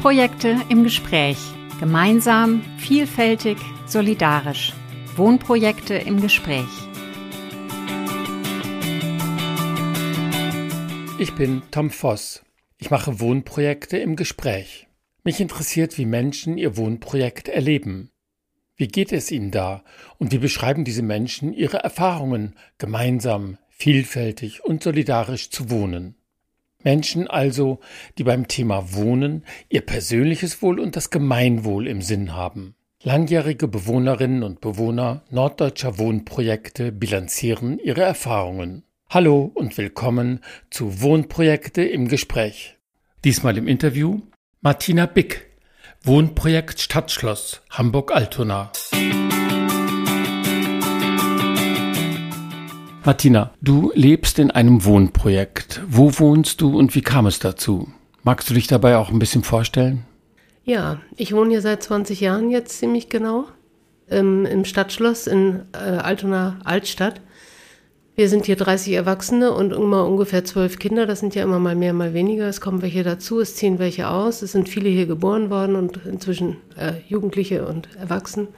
[0.00, 1.36] Wohnprojekte im Gespräch.
[1.78, 4.72] Gemeinsam, vielfältig, solidarisch.
[5.14, 6.64] Wohnprojekte im Gespräch.
[11.18, 12.42] Ich bin Tom Voss.
[12.78, 14.88] Ich mache Wohnprojekte im Gespräch.
[15.22, 18.10] Mich interessiert, wie Menschen ihr Wohnprojekt erleben.
[18.76, 19.84] Wie geht es ihnen da
[20.16, 26.14] und wie beschreiben diese Menschen ihre Erfahrungen, gemeinsam, vielfältig und solidarisch zu wohnen?
[26.82, 27.80] Menschen also,
[28.18, 32.74] die beim Thema Wohnen ihr persönliches Wohl und das Gemeinwohl im Sinn haben.
[33.02, 38.82] Langjährige Bewohnerinnen und Bewohner norddeutscher Wohnprojekte bilanzieren ihre Erfahrungen.
[39.08, 42.76] Hallo und willkommen zu Wohnprojekte im Gespräch.
[43.24, 44.20] Diesmal im Interview
[44.60, 45.50] Martina Bick,
[46.02, 48.70] Wohnprojekt Stadtschloss Hamburg-Altona.
[53.02, 55.80] Martina, du lebst in einem Wohnprojekt.
[55.88, 57.88] Wo wohnst du und wie kam es dazu?
[58.22, 60.04] Magst du dich dabei auch ein bisschen vorstellen?
[60.64, 63.46] Ja, ich wohne hier seit 20 Jahren jetzt ziemlich genau
[64.10, 67.22] ähm, im Stadtschloss in äh, Altona Altstadt.
[68.16, 71.06] Wir sind hier 30 Erwachsene und immer ungefähr 12 Kinder.
[71.06, 72.48] Das sind ja immer mal mehr, mal weniger.
[72.48, 74.42] Es kommen welche dazu, es ziehen welche aus.
[74.42, 78.48] Es sind viele hier geboren worden und inzwischen äh, Jugendliche und Erwachsene.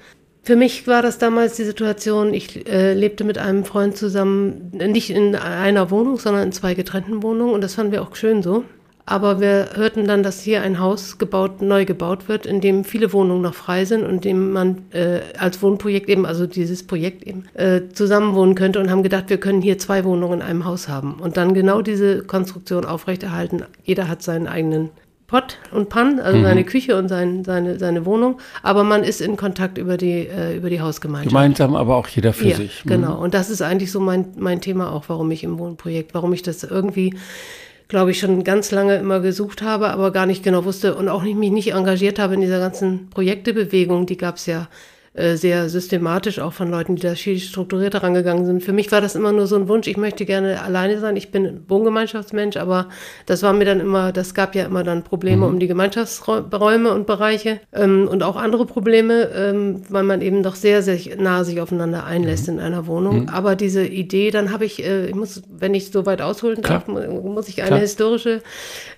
[0.45, 5.11] Für mich war das damals die Situation, ich äh, lebte mit einem Freund zusammen, nicht
[5.11, 8.65] in einer Wohnung, sondern in zwei getrennten Wohnungen und das fanden wir auch schön so.
[9.05, 13.13] Aber wir hörten dann, dass hier ein Haus gebaut, neu gebaut wird, in dem viele
[13.13, 17.45] Wohnungen noch frei sind und dem man äh, als Wohnprojekt eben, also dieses Projekt eben,
[17.55, 21.15] äh, zusammenwohnen könnte und haben gedacht, wir können hier zwei Wohnungen in einem Haus haben
[21.21, 23.65] und dann genau diese Konstruktion aufrechterhalten.
[23.85, 24.91] Jeder hat seinen eigenen
[25.33, 26.43] Pott und Pan, also mhm.
[26.43, 30.55] seine Küche und sein, seine, seine Wohnung, aber man ist in Kontakt über die, äh,
[30.59, 31.31] über die Hausgemeinschaft.
[31.31, 32.85] Gemeinsam, aber auch jeder für ja, sich.
[32.85, 32.91] Mhm.
[32.91, 36.35] Genau, und das ist eigentlich so mein, mein Thema auch, warum ich im Wohnprojekt, warum
[36.35, 37.15] ich das irgendwie
[37.89, 41.23] glaube ich, schon ganz lange immer gesucht habe, aber gar nicht genau wusste und auch
[41.23, 44.07] nicht, mich nicht engagiert habe in dieser ganzen Projektebewegung.
[44.07, 44.69] Die gab es ja
[45.15, 48.63] äh, sehr systematisch auch von Leuten, die da viel strukturierter rangegangen sind.
[48.65, 51.17] Für mich war das immer nur so ein Wunsch, ich möchte gerne alleine sein.
[51.17, 52.89] Ich bin Wohngemeinschaftsmensch, aber
[53.27, 55.53] das war mir dann immer, das gab ja immer dann Probleme mhm.
[55.53, 60.55] um die Gemeinschaftsräume und Bereiche ähm, und auch andere Probleme, ähm, weil man eben doch
[60.55, 62.55] sehr, sehr nah sich aufeinander einlässt mhm.
[62.55, 63.25] in einer Wohnung.
[63.25, 63.29] Mhm.
[63.29, 66.89] Aber diese Idee, dann habe ich, äh, ich muss, wenn ich so weit ausholen darf,
[66.89, 67.81] muss ich eine Klar.
[67.81, 68.41] historische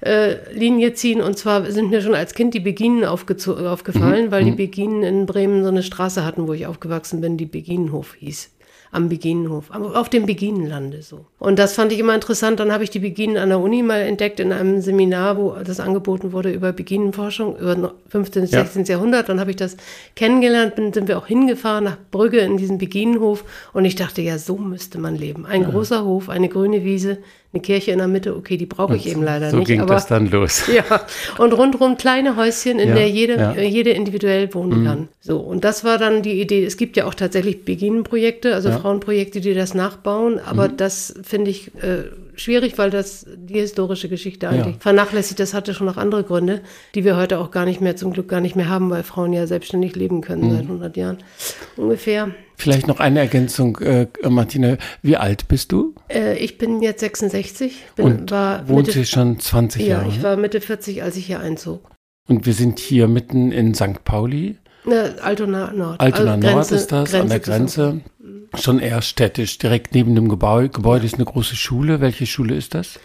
[0.01, 1.21] äh, Linie ziehen.
[1.21, 4.31] Und zwar sind mir schon als Kind die Beginen aufgefallen, mhm.
[4.31, 4.57] weil die mhm.
[4.57, 8.51] Beginen in Bremen so eine Straße Straße hatten, wo ich aufgewachsen bin, die Beginenhof hieß.
[8.91, 11.27] Am Beginenhof, auf dem Beginenlande so.
[11.41, 12.61] Und das fand ich immer interessant.
[12.61, 15.81] Dann habe ich die Beginen an der Uni mal entdeckt in einem Seminar, wo das
[15.81, 18.43] angeboten wurde über Beginenforschung, über 15.
[18.43, 18.85] und 16.
[18.85, 18.91] Ja.
[18.95, 19.29] Jahrhundert.
[19.29, 19.77] Dann habe ich das
[20.15, 23.45] kennengelernt, bin, sind wir auch hingefahren nach Brügge in diesen Beginenhof.
[23.73, 25.45] Und ich dachte, ja, so müsste man leben.
[25.45, 25.71] Ein ja.
[25.71, 27.19] großer Hof, eine grüne Wiese,
[27.55, 29.69] eine Kirche in der Mitte, okay, die brauche ich eben leider so nicht.
[29.69, 30.65] So ging aber, das dann los.
[30.75, 31.07] Ja,
[31.39, 33.53] und rundherum kleine Häuschen, in ja, der jede, ja.
[33.55, 34.85] jede individuell wohnen mhm.
[34.85, 35.09] kann.
[35.21, 36.65] So, und das war dann die Idee.
[36.65, 38.79] Es gibt ja auch tatsächlich Beginnenprojekte, also ja.
[38.79, 40.77] Frauenprojekte, die das nachbauen, aber mhm.
[40.77, 42.05] das finde ich äh,
[42.35, 45.39] schwierig, weil das die historische Geschichte eigentlich vernachlässigt.
[45.39, 46.61] Das hatte schon noch andere Gründe,
[46.95, 49.33] die wir heute auch gar nicht mehr, zum Glück gar nicht mehr haben, weil Frauen
[49.33, 50.51] ja selbstständig leben können mhm.
[50.51, 51.19] seit 100 Jahren
[51.77, 52.31] ungefähr.
[52.57, 54.77] Vielleicht noch eine Ergänzung, äh, Martina.
[55.03, 55.95] Wie alt bist du?
[56.09, 57.73] Äh, ich bin jetzt 66.
[57.97, 60.09] Bin, Und war wohnt Mitte, schon 20 ja, Jahre?
[60.09, 61.91] Ja, ich war Mitte 40, als ich hier einzog.
[62.29, 64.05] Und wir sind hier mitten in St.
[64.05, 64.57] Pauli.
[64.85, 66.01] Ne, Altona Nord.
[66.01, 68.01] Altona also Nord Grenze, ist das, Grenze an der Grenze.
[68.55, 69.59] Schon eher städtisch.
[69.59, 72.01] Direkt neben dem Gebäude, Gebäude ist eine große Schule.
[72.01, 73.01] Welche Schule ist das?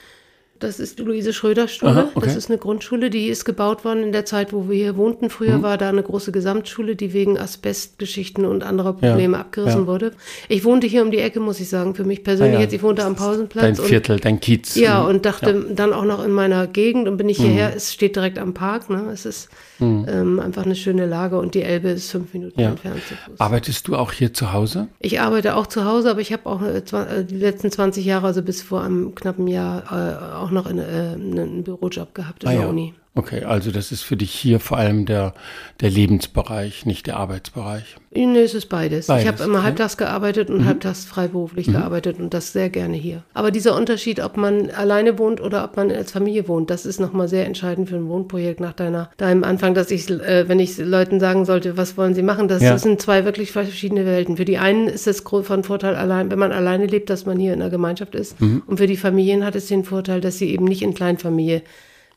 [0.60, 2.10] Das ist die Luise-Schröder-Schule.
[2.14, 2.26] Okay.
[2.26, 5.30] Das ist eine Grundschule, die ist gebaut worden in der Zeit, wo wir hier wohnten.
[5.30, 5.64] Früher mhm.
[5.64, 9.88] war da eine große Gesamtschule, die wegen Asbestgeschichten und anderer Probleme ja, abgerissen ja.
[9.88, 10.12] wurde.
[10.50, 12.64] Ich wohnte hier um die Ecke, muss ich sagen, für mich persönlich ah, ja.
[12.64, 12.74] jetzt.
[12.74, 13.64] Ich wohnte am Pausenplatz.
[13.64, 14.76] Dein Viertel, und, dein Kiez.
[14.76, 17.70] Ja, und dachte dann auch noch in meiner Gegend und bin ich hierher.
[17.70, 17.78] Mhm.
[17.78, 18.90] Es steht direkt am Park.
[18.90, 19.10] Ne?
[19.14, 19.50] Es ist
[19.80, 20.06] mhm.
[20.08, 23.02] ähm, einfach eine schöne Lage und die Elbe ist fünf Minuten entfernt.
[23.38, 24.88] Arbeitest du auch hier zu Hause?
[25.00, 28.28] Ich arbeite auch zu Hause, aber ich habe auch äh, äh die letzten 20 Jahre,
[28.28, 30.82] also bis vor einem knappen Jahr, äh, auch noch in, äh,
[31.14, 32.68] einen Bürojob gehabt in ah, der ja.
[32.68, 32.94] Uni.
[33.16, 35.34] Okay, also das ist für dich hier vor allem der,
[35.82, 37.98] der Lebensbereich, nicht der Arbeitsbereich.
[38.12, 39.08] Nee, es ist beides.
[39.08, 39.24] beides.
[39.24, 39.66] Ich habe immer okay.
[39.66, 40.66] halbtags gearbeitet und mhm.
[40.66, 41.74] halbtags freiberuflich mhm.
[41.74, 43.24] gearbeitet und das sehr gerne hier.
[43.34, 47.00] Aber dieser Unterschied, ob man alleine wohnt oder ob man als Familie wohnt, das ist
[47.00, 50.78] nochmal sehr entscheidend für ein Wohnprojekt nach deiner, deinem Anfang, dass ich, äh, wenn ich
[50.78, 52.78] Leuten sagen sollte, was wollen sie machen, das ja.
[52.78, 54.38] sind zwei wirklich verschiedene Welten.
[54.38, 57.54] Für die einen ist es von Vorteil allein, wenn man alleine lebt, dass man hier
[57.54, 58.40] in einer Gemeinschaft ist.
[58.40, 58.62] Mhm.
[58.68, 61.64] Und für die Familien hat es den Vorteil, dass sie eben nicht in Kleinfamilie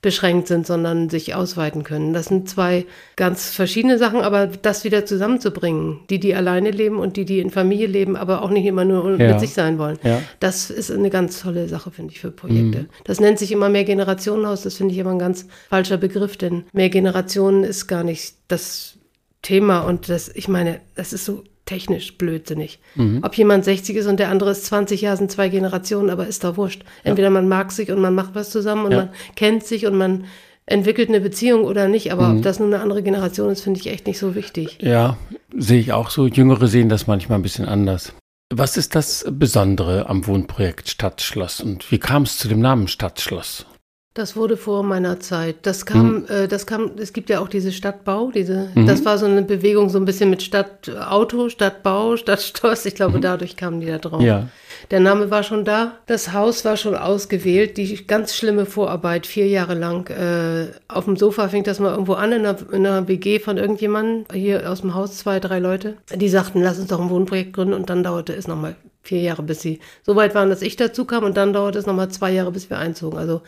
[0.02, 2.12] beschränkt sind, sondern sich ausweiten können.
[2.12, 7.16] Das sind zwei ganz verschiedene Sachen, aber das wieder zusammenzubringen, die, die alleine leben und
[7.16, 9.28] die, die in Familie leben, aber auch nicht immer nur ja.
[9.30, 10.20] mit sich sein wollen, ja.
[10.40, 12.80] das ist eine ganz tolle Sache, finde ich, für Projekte.
[12.80, 12.88] Mhm.
[13.04, 17.62] Das nennt sich immer Mehrgenerationenhaus, das finde ich aber ein ganz falscher Begriff, denn Mehrgenerationen
[17.62, 18.98] ist gar nicht das
[19.40, 22.78] Thema und das, ich meine, das ist so technisch blödsinnig.
[22.96, 23.20] Mhm.
[23.22, 26.44] Ob jemand 60 ist und der andere ist 20 Jahre, sind zwei Generationen, aber ist
[26.44, 26.82] da wurscht.
[27.02, 27.32] Entweder ja.
[27.32, 28.98] man mag sich und man macht was zusammen und ja.
[28.98, 30.24] man kennt sich und man
[30.66, 32.36] entwickelt eine Beziehung oder nicht, aber mhm.
[32.38, 34.78] ob das nur eine andere Generation ist, finde ich echt nicht so wichtig.
[34.80, 35.16] Ja,
[35.56, 36.26] sehe ich auch so.
[36.26, 38.12] Jüngere sehen das manchmal ein bisschen anders.
[38.54, 43.66] Was ist das Besondere am Wohnprojekt Stadtschloss und wie kam es zu dem Namen Stadtschloss?
[44.14, 45.56] Das wurde vor meiner Zeit.
[45.62, 46.44] Das kam, hm.
[46.44, 48.86] äh, das kam, es gibt ja auch diese Stadtbau, diese, mhm.
[48.86, 52.84] das war so eine Bewegung so ein bisschen mit Stadtauto, Stadtbau, Stadtstoss.
[52.84, 53.22] Ich glaube, mhm.
[53.22, 54.20] dadurch kamen die da drauf.
[54.20, 54.48] Ja.
[54.90, 59.46] Der Name war schon da, das Haus war schon ausgewählt, die ganz schlimme Vorarbeit, vier
[59.46, 60.10] Jahre lang.
[60.10, 63.56] Äh, auf dem Sofa fing das mal irgendwo an, in einer, in einer WG von
[63.56, 65.96] irgendjemandem, hier aus dem Haus, zwei, drei Leute.
[66.14, 69.42] Die sagten, lass uns doch ein Wohnprojekt gründen und dann dauerte es nochmal vier Jahre,
[69.42, 72.30] bis sie so weit waren, dass ich dazu kam und dann dauerte es nochmal zwei
[72.30, 73.18] Jahre, bis wir einzogen.
[73.18, 73.40] Also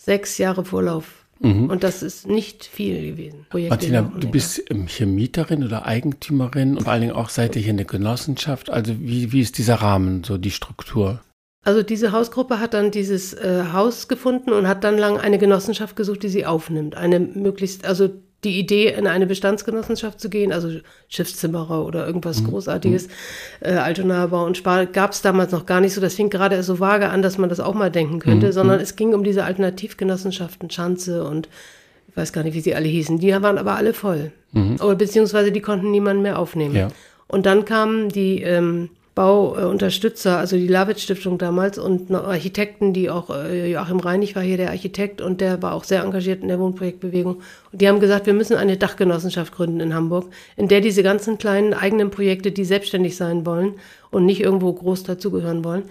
[0.00, 1.26] sechs Jahre Vorlauf.
[1.40, 1.70] Mhm.
[1.70, 3.46] Und das ist nicht viel gewesen.
[3.48, 7.62] Projekte Martina, du bist hier Mieterin oder Eigentümerin und vor allen Dingen auch seid ihr
[7.62, 8.68] hier eine Genossenschaft.
[8.68, 11.20] Also wie, wie ist dieser Rahmen, so die Struktur?
[11.64, 15.96] Also diese Hausgruppe hat dann dieses äh, Haus gefunden und hat dann lang eine Genossenschaft
[15.96, 16.94] gesucht, die sie aufnimmt.
[16.94, 18.10] Eine möglichst, also
[18.44, 20.70] die Idee, in eine Bestandsgenossenschaft zu gehen, also
[21.08, 22.46] Schiffszimmerer oder irgendwas mhm.
[22.46, 23.08] Großartiges,
[23.60, 26.00] äh, Altonaer und Spar, gab es damals noch gar nicht so.
[26.00, 28.52] Das fing gerade so vage an, dass man das auch mal denken könnte, mhm.
[28.52, 31.48] sondern es ging um diese Alternativgenossenschaften, Schanze und
[32.08, 33.18] ich weiß gar nicht, wie sie alle hießen.
[33.18, 34.32] Die waren aber alle voll.
[34.52, 34.76] Mhm.
[34.80, 36.74] Oder beziehungsweise die konnten niemanden mehr aufnehmen.
[36.74, 36.88] Ja.
[37.28, 43.28] Und dann kamen die ähm, Bauunterstützer, also die Lavitz Stiftung damals und Architekten, die auch,
[43.30, 46.60] äh, Joachim Reinig war hier der Architekt und der war auch sehr engagiert in der
[46.60, 47.42] Wohnprojektbewegung.
[47.72, 50.26] Und die haben gesagt, wir müssen eine Dachgenossenschaft gründen in Hamburg,
[50.56, 53.74] in der diese ganzen kleinen eigenen Projekte, die selbstständig sein wollen
[54.12, 55.82] und nicht irgendwo groß dazugehören wollen,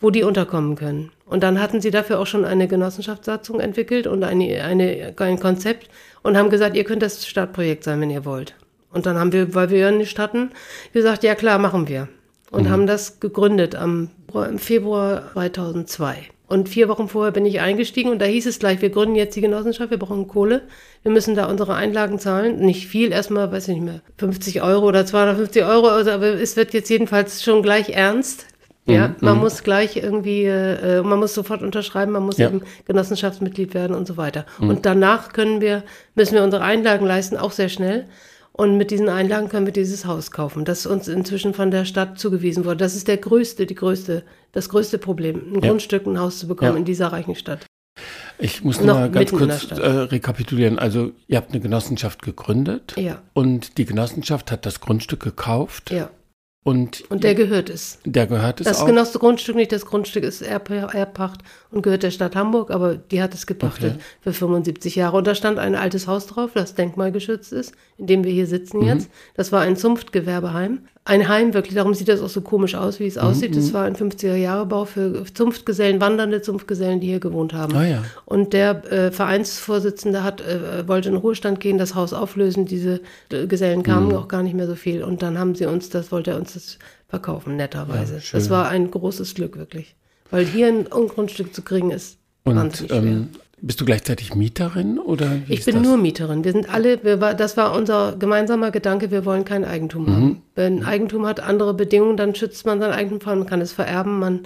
[0.00, 1.10] wo die unterkommen können.
[1.26, 5.90] Und dann hatten sie dafür auch schon eine Genossenschaftssatzung entwickelt und eine, eine, ein Konzept
[6.22, 8.54] und haben gesagt, ihr könnt das Startprojekt sein, wenn ihr wollt.
[8.92, 10.50] Und dann haben wir, weil wir ja nicht hatten,
[10.92, 12.08] gesagt, ja klar, machen wir
[12.50, 12.70] und mhm.
[12.70, 16.30] haben das gegründet am, im Februar 2002.
[16.48, 19.36] Und vier Wochen vorher bin ich eingestiegen und da hieß es gleich, wir gründen jetzt
[19.36, 20.62] die Genossenschaft, wir brauchen Kohle,
[21.02, 22.60] wir müssen da unsere Einlagen zahlen.
[22.60, 26.56] Nicht viel, erstmal, weiß ich nicht mehr, 50 Euro oder 250 Euro, also, aber es
[26.56, 28.46] wird jetzt jedenfalls schon gleich ernst.
[28.86, 29.14] Ja, mhm.
[29.20, 29.40] man mhm.
[29.40, 32.48] muss gleich irgendwie, äh, man muss sofort unterschreiben, man muss ja.
[32.48, 34.46] eben Genossenschaftsmitglied werden und so weiter.
[34.58, 34.70] Mhm.
[34.70, 35.82] Und danach können wir,
[36.14, 38.06] müssen wir unsere Einlagen leisten, auch sehr schnell.
[38.60, 42.18] Und mit diesen Einlagen können wir dieses Haus kaufen, das uns inzwischen von der Stadt
[42.18, 42.78] zugewiesen wurde.
[42.78, 45.68] Das ist der größte, die größte, das größte Problem, ein ja.
[45.68, 46.78] Grundstück, ein Haus zu bekommen ja.
[46.78, 47.64] in dieser reichen Stadt.
[48.36, 50.80] Ich muss noch mal ganz kurz äh, rekapitulieren.
[50.80, 53.22] Also ihr habt eine Genossenschaft gegründet ja.
[53.32, 55.92] und die Genossenschaft hat das Grundstück gekauft.
[55.92, 56.10] Ja.
[56.64, 57.98] Und, und der gehört es.
[58.04, 58.88] Der gehört es Das auch?
[58.92, 61.40] Das Grundstück nicht, das Grundstück ist Erbpacht
[61.70, 64.04] und gehört der Stadt Hamburg, aber die hat es gepachtet okay.
[64.20, 65.16] für 75 Jahre.
[65.16, 68.80] Und da stand ein altes Haus drauf, das denkmalgeschützt ist, in dem wir hier sitzen
[68.80, 68.88] mhm.
[68.88, 69.10] jetzt.
[69.34, 71.74] Das war ein Zunftgewerbeheim ein Heim, wirklich.
[71.74, 73.22] Darum sieht das auch so komisch aus, wie es mhm.
[73.22, 73.56] aussieht.
[73.56, 73.72] Das mhm.
[73.72, 77.74] war ein 50er-Jahre-Bau für Zunftgesellen, wandernde Zunftgesellen, die hier gewohnt haben.
[77.74, 78.04] Ah, ja.
[78.26, 82.66] Und der äh, Vereinsvorsitzende hat, äh, wollte in Ruhestand gehen, das Haus auflösen.
[82.66, 83.00] Diese
[83.32, 84.16] äh, Gesellen kamen mhm.
[84.16, 85.02] auch gar nicht mehr so viel.
[85.02, 86.78] Und dann haben sie uns das, wollte er uns das
[87.08, 88.16] verkaufen, netterweise.
[88.16, 89.96] Ja, das war ein großes Glück, wirklich.
[90.30, 93.02] Weil hier ein Grundstück zu kriegen ist und, wahnsinnig schwer.
[93.02, 93.28] Ähm,
[93.60, 95.38] bist du gleichzeitig Mieterin oder?
[95.48, 95.84] ich bin das?
[95.84, 96.44] nur Mieterin.
[96.44, 100.12] Wir sind alle, wir war, das war unser gemeinsamer Gedanke, wir wollen kein Eigentum mhm.
[100.12, 100.42] haben.
[100.54, 104.40] Wenn Eigentum hat andere Bedingungen, dann schützt man sein Eigentum, man kann es vererben, man,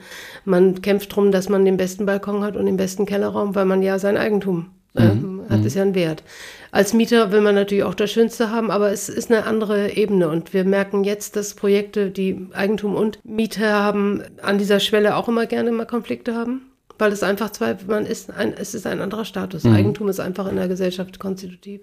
[0.44, 3.82] man kämpft darum, dass man den besten Balkon hat und den besten Kellerraum, weil man
[3.82, 5.42] ja sein Eigentum äh, mhm.
[5.48, 6.22] hat, ist ja ein Wert.
[6.70, 10.28] Als Mieter will man natürlich auch das Schönste haben, aber es ist eine andere Ebene
[10.28, 15.28] und wir merken jetzt, dass Projekte, die Eigentum und Miete haben, an dieser Schwelle auch
[15.28, 16.62] immer gerne mal Konflikte haben
[17.02, 19.64] weil es einfach zwei, man ist ein, es ist ein anderer Status.
[19.64, 19.74] Mhm.
[19.74, 21.80] Eigentum ist einfach in der Gesellschaft konstitutiv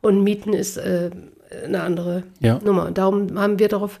[0.00, 1.10] und Mieten ist äh,
[1.64, 2.60] eine andere ja.
[2.64, 2.86] Nummer.
[2.86, 3.98] Und darum haben wir darauf,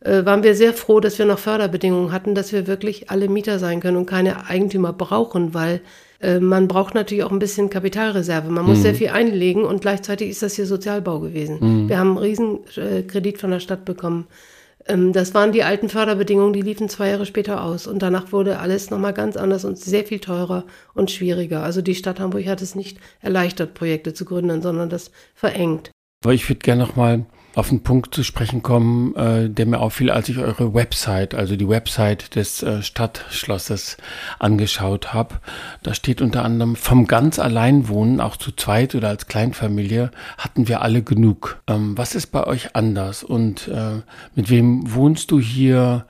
[0.00, 3.58] äh, waren wir sehr froh, dass wir noch Förderbedingungen hatten, dass wir wirklich alle Mieter
[3.58, 5.82] sein können und keine Eigentümer brauchen, weil
[6.22, 8.48] äh, man braucht natürlich auch ein bisschen Kapitalreserve.
[8.48, 8.82] Man muss mhm.
[8.82, 11.58] sehr viel einlegen und gleichzeitig ist das hier Sozialbau gewesen.
[11.60, 11.88] Mhm.
[11.90, 14.28] Wir haben einen Riesenkredit von der Stadt bekommen
[14.88, 17.86] das waren die alten Förderbedingungen, die liefen zwei Jahre später aus.
[17.86, 20.64] Und danach wurde alles nochmal ganz anders und sehr viel teurer
[20.94, 21.62] und schwieriger.
[21.62, 25.90] Also die Stadt Hamburg hat es nicht erleichtert, Projekte zu gründen, sondern das verengt.
[26.24, 30.10] Aber ich würde gerne nochmal auf einen Punkt zu sprechen kommen, äh, der mir auffiel,
[30.10, 33.96] als ich eure Website, also die Website des äh, Stadtschlosses
[34.38, 35.36] angeschaut habe.
[35.82, 40.68] Da steht unter anderem, vom ganz allein wohnen, auch zu zweit oder als Kleinfamilie, hatten
[40.68, 41.62] wir alle genug.
[41.66, 44.02] Ähm, was ist bei euch anders und äh,
[44.34, 46.04] mit wem wohnst du hier?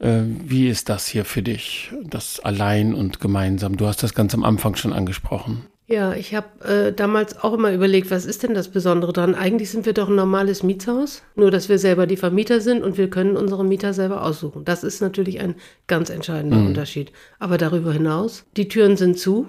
[0.00, 3.78] Äh, wie ist das hier für dich, das allein und gemeinsam?
[3.78, 5.69] Du hast das ganz am Anfang schon angesprochen.
[5.90, 9.34] Ja, ich habe äh, damals auch immer überlegt, was ist denn das Besondere dran?
[9.34, 12.96] Eigentlich sind wir doch ein normales Mietshaus, nur dass wir selber die Vermieter sind und
[12.96, 14.64] wir können unsere Mieter selber aussuchen.
[14.64, 15.56] Das ist natürlich ein
[15.88, 16.68] ganz entscheidender mhm.
[16.68, 17.10] Unterschied.
[17.40, 19.48] Aber darüber hinaus, die Türen sind zu,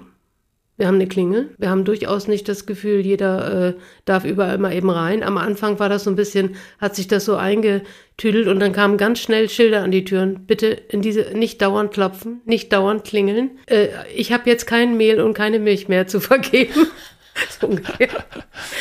[0.81, 1.51] wir haben eine Klingel.
[1.59, 3.73] Wir haben durchaus nicht das Gefühl, jeder äh,
[4.05, 5.21] darf überall mal eben rein.
[5.21, 8.97] Am Anfang war das so ein bisschen, hat sich das so eingetüdelt und dann kamen
[8.97, 10.47] ganz schnell Schilder an die Türen.
[10.47, 13.51] Bitte in diese nicht dauernd klopfen, nicht dauernd klingeln.
[13.67, 16.73] Äh, ich habe jetzt kein Mehl und keine Milch mehr zu vergeben.
[17.59, 18.09] so ungefähr.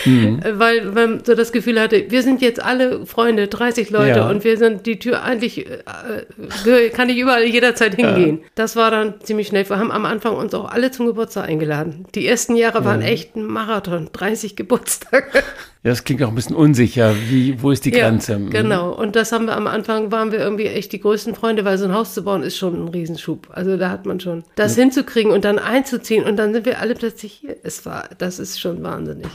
[0.04, 0.40] Mhm.
[0.52, 4.30] Weil man so das Gefühl hatte, wir sind jetzt alle Freunde, 30 Leute ja.
[4.30, 8.38] und wir sind die Tür eigentlich, äh, kann ich überall jederzeit hingehen.
[8.38, 8.48] Ja.
[8.54, 9.68] Das war dann ziemlich schnell.
[9.68, 12.06] Wir haben am Anfang uns auch alle zum Geburtstag eingeladen.
[12.14, 15.42] Die ersten Jahre waren echt ein Marathon, 30 Geburtstage.
[15.82, 17.14] Ja, das klingt auch ein bisschen unsicher.
[17.30, 18.32] Wie, wo ist die Grenze?
[18.32, 18.50] Ja, mhm.
[18.50, 18.92] genau.
[18.92, 21.86] Und das haben wir am Anfang, waren wir irgendwie echt die größten Freunde, weil so
[21.86, 23.48] ein Haus zu bauen ist schon ein Riesenschub.
[23.50, 24.82] Also da hat man schon das ja.
[24.82, 27.56] hinzukriegen und dann einzuziehen und dann sind wir alle plötzlich hier.
[27.62, 29.28] Es war, das ist schon wahnsinnig.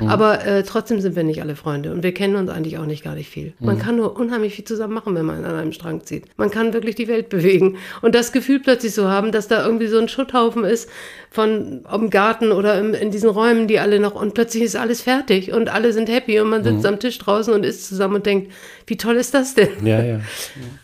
[0.00, 0.08] Mhm.
[0.08, 3.04] Aber äh, trotzdem sind wir nicht alle Freunde und wir kennen uns eigentlich auch nicht
[3.04, 3.52] gar nicht viel.
[3.60, 3.80] Man mhm.
[3.80, 6.24] kann nur unheimlich viel zusammen machen, wenn man an einem Strang zieht.
[6.36, 9.86] Man kann wirklich die Welt bewegen und das Gefühl plötzlich so haben, dass da irgendwie
[9.86, 10.88] so ein Schutthaufen ist
[11.32, 15.02] von im Garten oder im, in diesen Räumen, die alle noch und plötzlich ist alles
[15.02, 16.86] fertig und alle sind happy und man sitzt mhm.
[16.86, 18.52] am Tisch draußen und isst zusammen und denkt,
[18.86, 19.84] wie toll ist das denn?
[19.84, 20.20] Ja, ja.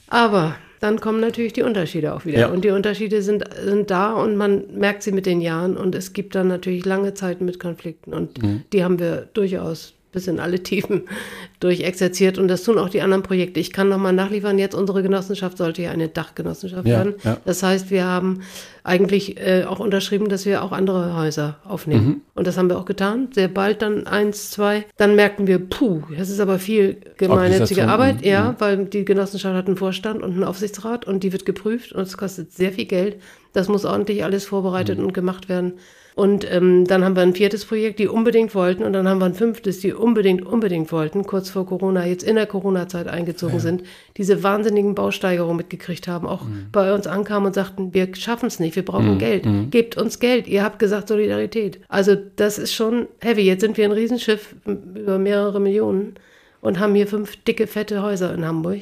[0.09, 2.39] Aber dann kommen natürlich die Unterschiede auch wieder.
[2.39, 2.49] Ja.
[2.49, 6.13] Und die Unterschiede sind, sind da und man merkt sie mit den Jahren und es
[6.13, 8.63] gibt dann natürlich lange Zeiten mit Konflikten und mhm.
[8.73, 11.03] die haben wir durchaus bis in alle Tiefen
[11.61, 13.61] durchexerziert und das tun auch die anderen Projekte.
[13.61, 17.15] Ich kann nochmal nachliefern, jetzt unsere Genossenschaft sollte ja eine Dachgenossenschaft ja, werden.
[17.23, 17.37] Ja.
[17.45, 18.41] Das heißt, wir haben
[18.83, 22.07] eigentlich äh, auch unterschrieben, dass wir auch andere Häuser aufnehmen.
[22.07, 22.21] Mhm.
[22.35, 23.29] Und das haben wir auch getan.
[23.33, 24.87] Sehr bald dann eins, zwei.
[24.97, 28.25] Dann merkten wir, puh, das ist aber viel gemeinnützige Arbeit.
[28.25, 28.55] Ja, mhm.
[28.59, 32.17] weil die Genossenschaft hat einen Vorstand und einen Aufsichtsrat und die wird geprüft und es
[32.17, 33.19] kostet sehr viel Geld.
[33.53, 35.07] Das muss ordentlich alles vorbereitet mhm.
[35.07, 35.75] und gemacht werden.
[36.19, 38.83] Und ähm, dann haben wir ein viertes Projekt, die unbedingt wollten.
[38.83, 42.35] Und dann haben wir ein fünftes, die unbedingt, unbedingt wollten, kurz vor Corona, jetzt in
[42.35, 43.61] der Corona-Zeit eingezogen ja.
[43.61, 43.85] sind,
[44.17, 46.71] diese wahnsinnigen Bausteigerungen mitgekriegt haben, auch mhm.
[46.73, 49.19] bei uns ankamen und sagten, wir schaffen es nicht, wir brauchen mhm.
[49.19, 49.47] Geld.
[49.47, 49.71] Mhm.
[49.71, 50.49] Gebt uns Geld.
[50.49, 51.79] Ihr habt gesagt Solidarität.
[51.87, 53.43] Also das ist schon heavy.
[53.43, 56.15] Jetzt sind wir ein Riesenschiff über mehrere Millionen
[56.61, 58.81] und haben hier fünf dicke, fette Häuser in Hamburg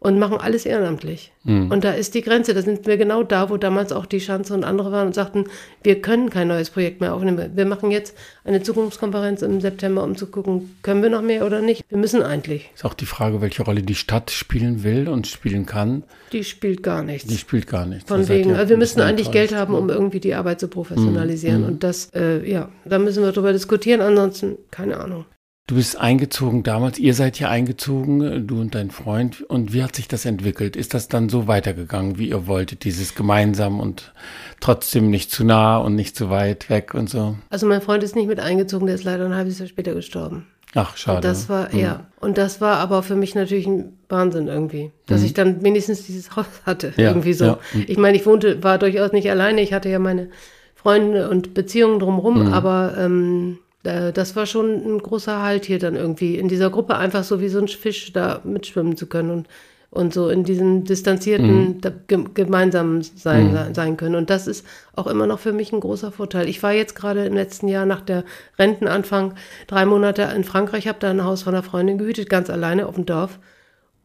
[0.00, 1.30] und machen alles ehrenamtlich.
[1.44, 1.70] Mhm.
[1.70, 2.54] Und da ist die Grenze.
[2.54, 5.44] Da sind wir genau da, wo damals auch die Schanze und andere waren und sagten,
[5.82, 7.50] wir können kein neues Projekt mehr aufnehmen.
[7.54, 11.60] Wir machen jetzt eine Zukunftskonferenz im September, um zu gucken, können wir noch mehr oder
[11.60, 11.84] nicht.
[11.90, 12.70] Wir müssen eigentlich.
[12.74, 16.02] Ist auch die Frage, welche Rolle die Stadt spielen will und spielen kann.
[16.32, 17.28] Die spielt gar nichts.
[17.28, 18.08] Die spielt gar nichts.
[18.08, 18.54] Von wegen.
[18.54, 21.60] Also wir müssen eigentlich Geld haben, um irgendwie die Arbeit zu professionalisieren.
[21.60, 21.68] Mhm.
[21.68, 24.00] Und das, äh, ja, da müssen wir drüber diskutieren.
[24.00, 25.26] Ansonsten, keine Ahnung.
[25.70, 29.42] Du bist eingezogen damals, ihr seid hier eingezogen, du und dein Freund.
[29.42, 30.74] Und wie hat sich das entwickelt?
[30.74, 34.12] Ist das dann so weitergegangen, wie ihr wolltet, dieses gemeinsam und
[34.58, 37.36] trotzdem nicht zu nah und nicht zu weit weg und so?
[37.50, 40.48] Also mein Freund ist nicht mit eingezogen, der ist leider ein halbes Jahr später gestorben.
[40.74, 41.18] Ach, schade.
[41.18, 41.78] Und das war, mhm.
[41.78, 42.06] ja.
[42.18, 45.26] Und das war aber für mich natürlich ein Wahnsinn irgendwie, dass mhm.
[45.26, 46.94] ich dann wenigstens dieses Haus hatte.
[46.96, 47.44] Ja, irgendwie so.
[47.44, 47.58] Ja.
[47.74, 47.84] Mhm.
[47.86, 49.60] Ich meine, ich wohnte, war durchaus nicht alleine.
[49.60, 50.30] Ich hatte ja meine
[50.74, 52.52] Freunde und Beziehungen drumherum, mhm.
[52.52, 56.96] aber ähm, äh, das war schon ein großer Halt hier dann irgendwie in dieser Gruppe
[56.96, 59.48] einfach so wie so ein Fisch da mitschwimmen zu können und,
[59.90, 62.34] und so in diesem distanzierten mhm.
[62.34, 63.74] gemeinsam sein, mhm.
[63.74, 64.16] sein können.
[64.16, 66.48] Und das ist auch immer noch für mich ein großer Vorteil.
[66.48, 68.24] Ich war jetzt gerade im letzten Jahr nach der
[68.58, 69.34] Rentenanfang
[69.66, 72.96] drei Monate in Frankreich, habe da ein Haus von einer Freundin gehütet, ganz alleine auf
[72.96, 73.38] dem Dorf.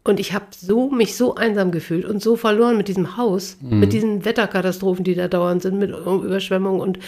[0.06, 3.80] Und ich habe so, mich so einsam gefühlt und so verloren mit diesem Haus, mhm.
[3.80, 7.00] mit diesen Wetterkatastrophen, die da dauernd sind, mit Überschwemmung und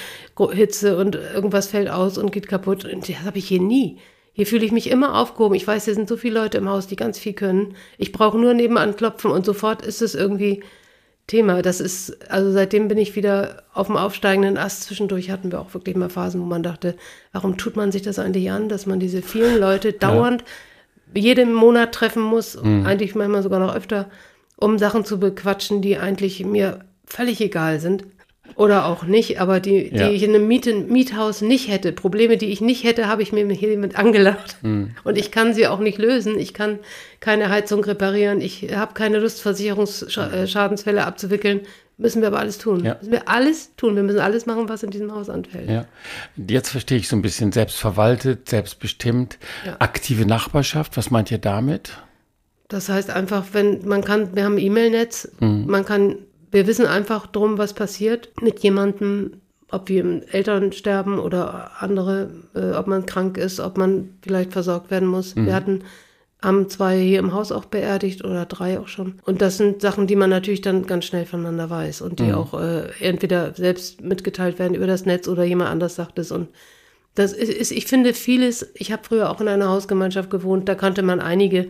[0.52, 2.86] Hitze und irgendwas fällt aus und geht kaputt.
[2.86, 4.00] Und das habe ich hier nie.
[4.34, 5.54] Hier fühle ich mich immer aufgehoben.
[5.54, 7.76] Ich weiß, hier sind so viele Leute im Haus, die ganz viel können.
[8.00, 10.64] Ich brauche nur nebenan klopfen und sofort ist es irgendwie
[11.28, 11.62] Thema.
[11.62, 14.84] Das ist, also seitdem bin ich wieder auf dem aufsteigenden Ast.
[14.84, 16.96] Zwischendurch hatten wir auch wirklich mal Phasen, wo man dachte,
[17.32, 20.48] warum tut man sich das eigentlich an, dass man diese vielen Leute dauernd ja
[21.14, 22.86] jeden Monat treffen muss, mhm.
[22.86, 24.10] eigentlich manchmal sogar noch öfter,
[24.56, 28.06] um Sachen zu bequatschen, die eigentlich mir völlig egal sind.
[28.56, 31.92] Oder auch nicht, aber die, die ich in einem Miet Miethaus nicht hätte.
[31.92, 34.58] Probleme, die ich nicht hätte, habe ich mir hier mit angelacht.
[34.64, 34.96] Mhm.
[35.04, 36.40] Und ich kann sie auch nicht lösen.
[36.40, 36.80] Ich kann
[37.20, 38.42] keine Heizung reparieren.
[38.42, 41.62] Ich habe keine Lust, Versicherungsschadensfälle abzuwickeln.
[42.00, 42.84] Müssen wir aber alles tun.
[42.86, 42.96] Ja.
[43.00, 43.96] Müssen wir alles tun.
[43.96, 45.68] Wir müssen alles machen, was in diesem Haus anfällt.
[45.70, 45.86] Ja.
[46.36, 49.78] Jetzt verstehe ich so ein bisschen selbstverwaltet, selbstbestimmt, Ja.
[49.80, 50.96] aktive Nachbarschaft.
[50.96, 51.92] Was meint ihr damit?
[52.68, 56.18] Das heißt einfach, wenn man kann, wir haben ein E-Mail-Netz, man kann,
[56.52, 62.72] wir wissen einfach drum, was passiert mit jemandem, ob wir Eltern sterben oder andere, äh,
[62.74, 65.36] ob man krank ist, ob man vielleicht versorgt werden muss.
[65.36, 65.84] Wir hatten
[66.42, 69.16] haben zwei hier im Haus auch beerdigt oder drei auch schon.
[69.26, 72.54] Und das sind Sachen, die man natürlich dann ganz schnell voneinander weiß und die auch
[72.54, 76.32] äh, entweder selbst mitgeteilt werden über das Netz oder jemand anders sagt es.
[76.32, 76.50] Und
[77.16, 81.02] das ist, ich finde vieles, ich habe früher auch in einer Hausgemeinschaft gewohnt, da kannte
[81.02, 81.70] man einige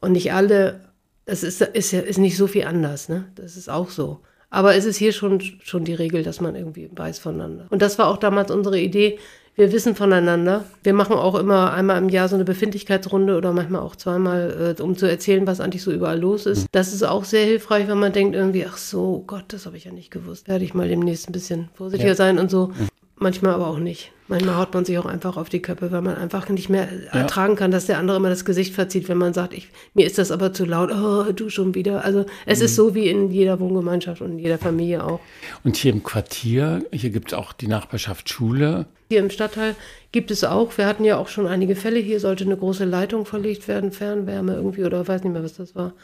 [0.00, 0.80] und nicht alle.
[1.24, 3.26] Es ist, ist ja ist nicht so viel anders, ne?
[3.34, 4.20] Das ist auch so.
[4.50, 7.66] Aber es ist hier schon, schon die Regel, dass man irgendwie weiß voneinander.
[7.70, 9.18] Und das war auch damals unsere Idee.
[9.58, 10.64] Wir wissen voneinander.
[10.84, 14.80] Wir machen auch immer einmal im Jahr so eine Befindlichkeitsrunde oder manchmal auch zweimal, äh,
[14.80, 16.68] um zu erzählen, was eigentlich so überall los ist.
[16.70, 19.84] Das ist auch sehr hilfreich, wenn man denkt irgendwie, ach so, Gott, das habe ich
[19.86, 20.46] ja nicht gewusst.
[20.46, 22.14] Werde ich mal demnächst ein bisschen vorsichtiger Ja.
[22.14, 22.70] sein und so.
[23.16, 24.12] Manchmal aber auch nicht.
[24.28, 27.56] Manchmal haut man sich auch einfach auf die Köpfe, weil man einfach nicht mehr ertragen
[27.56, 30.30] kann, dass der andere immer das Gesicht verzieht, wenn man sagt, ich, mir ist das
[30.30, 32.04] aber zu laut, oh, du schon wieder.
[32.04, 35.18] Also es ist so wie in jeder Wohngemeinschaft und in jeder Familie auch.
[35.64, 38.86] Und hier im Quartier, hier gibt es auch die Nachbarschaft Schule.
[39.08, 39.74] Hier im Stadtteil
[40.12, 43.24] gibt es auch, wir hatten ja auch schon einige Fälle, hier sollte eine große Leitung
[43.24, 45.94] verlegt werden, Fernwärme irgendwie oder weiß nicht mehr, was das war.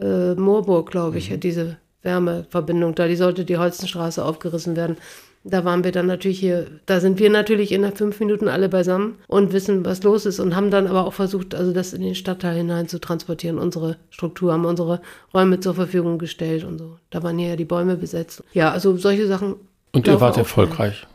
[0.00, 4.96] Äh, Moorburg, glaube ich, diese Wärmeverbindung da, die sollte die Holzenstraße aufgerissen werden.
[5.42, 9.16] Da waren wir dann natürlich hier, da sind wir natürlich in fünf Minuten alle beisammen
[9.26, 12.14] und wissen, was los ist und haben dann aber auch versucht, also das in den
[12.14, 15.00] Stadtteil hinein zu transportieren, unsere Struktur, haben unsere
[15.32, 16.98] Räume zur Verfügung gestellt und so.
[17.08, 18.44] Da waren hier ja die Bäume besetzt.
[18.52, 19.56] Ja, also solche Sachen.
[19.92, 20.44] Und ihr wart schnell.
[20.44, 21.06] erfolgreich.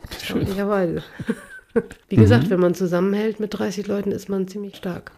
[0.00, 1.02] Ja, erstaunlicherweise.
[2.08, 5.12] Wie gesagt, wenn man zusammenhält mit 30 Leuten, ist man ziemlich stark.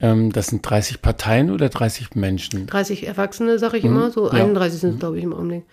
[0.00, 2.66] Ähm, das sind 30 Parteien oder 30 Menschen?
[2.66, 5.64] 30 Erwachsene, sag ich immer, so 31 sind es, glaube ich, im Augenblick.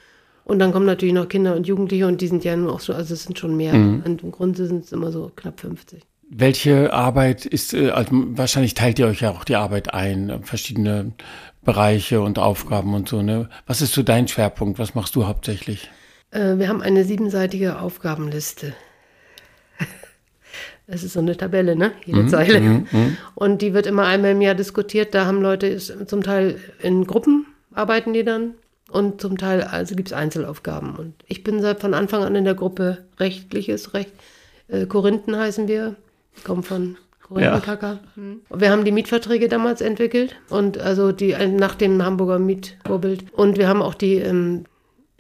[0.46, 2.96] Und dann kommen natürlich noch Kinder und Jugendliche und die sind ja nun auch schon,
[2.96, 3.74] also es sind schon mehr.
[3.74, 6.04] Und im Grunde sind es immer so knapp 50.
[6.30, 10.40] Welche Arbeit ist, äh, also wahrscheinlich teilt ihr euch ja auch die Arbeit ein, äh,
[10.42, 11.14] verschiedene
[11.64, 13.50] Bereiche und Aufgaben und so, ne?
[13.66, 14.78] Was ist so dein Schwerpunkt?
[14.80, 15.90] Was machst du hauptsächlich?
[16.36, 18.74] Äh, wir haben eine siebenseitige Aufgabenliste.
[20.88, 21.94] Das ist so eine Tabelle, ne?
[22.06, 22.84] Jede Zeile.
[23.34, 25.16] Und die wird immer einmal im Jahr diskutiert.
[25.16, 28.54] Da haben Leute zum Teil in Gruppen arbeiten die dann
[28.90, 30.96] und zum Teil also gibt es Einzelaufgaben.
[30.96, 34.12] Und ich bin seit von Anfang an in der Gruppe rechtliches Recht.
[34.68, 35.96] Äh, Korinthen heißen wir,
[36.44, 38.00] kommen von Korinthenkacker.
[38.16, 38.42] Mhm.
[38.54, 43.34] Wir haben die Mietverträge damals entwickelt und also die nach dem Hamburger Mietvorbild.
[43.34, 44.66] Und wir haben auch die ähm,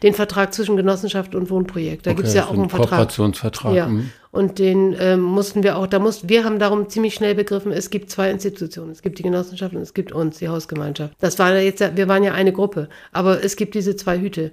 [0.03, 2.05] den Vertrag zwischen Genossenschaft und Wohnprojekt.
[2.05, 2.89] Da gibt es Okay, ja auch ein einen Vertrag.
[2.89, 3.73] Kooperationsvertrag.
[3.73, 4.09] Ja, mhm.
[4.31, 7.89] und den ähm, mussten wir auch, da mussten, wir haben darum ziemlich schnell begriffen, es
[7.89, 8.91] gibt zwei Institutionen.
[8.91, 11.13] Es gibt die Genossenschaft und es gibt uns, die Hausgemeinschaft.
[11.19, 14.51] Das war jetzt, wir waren ja eine Gruppe, aber es gibt diese zwei Hüte.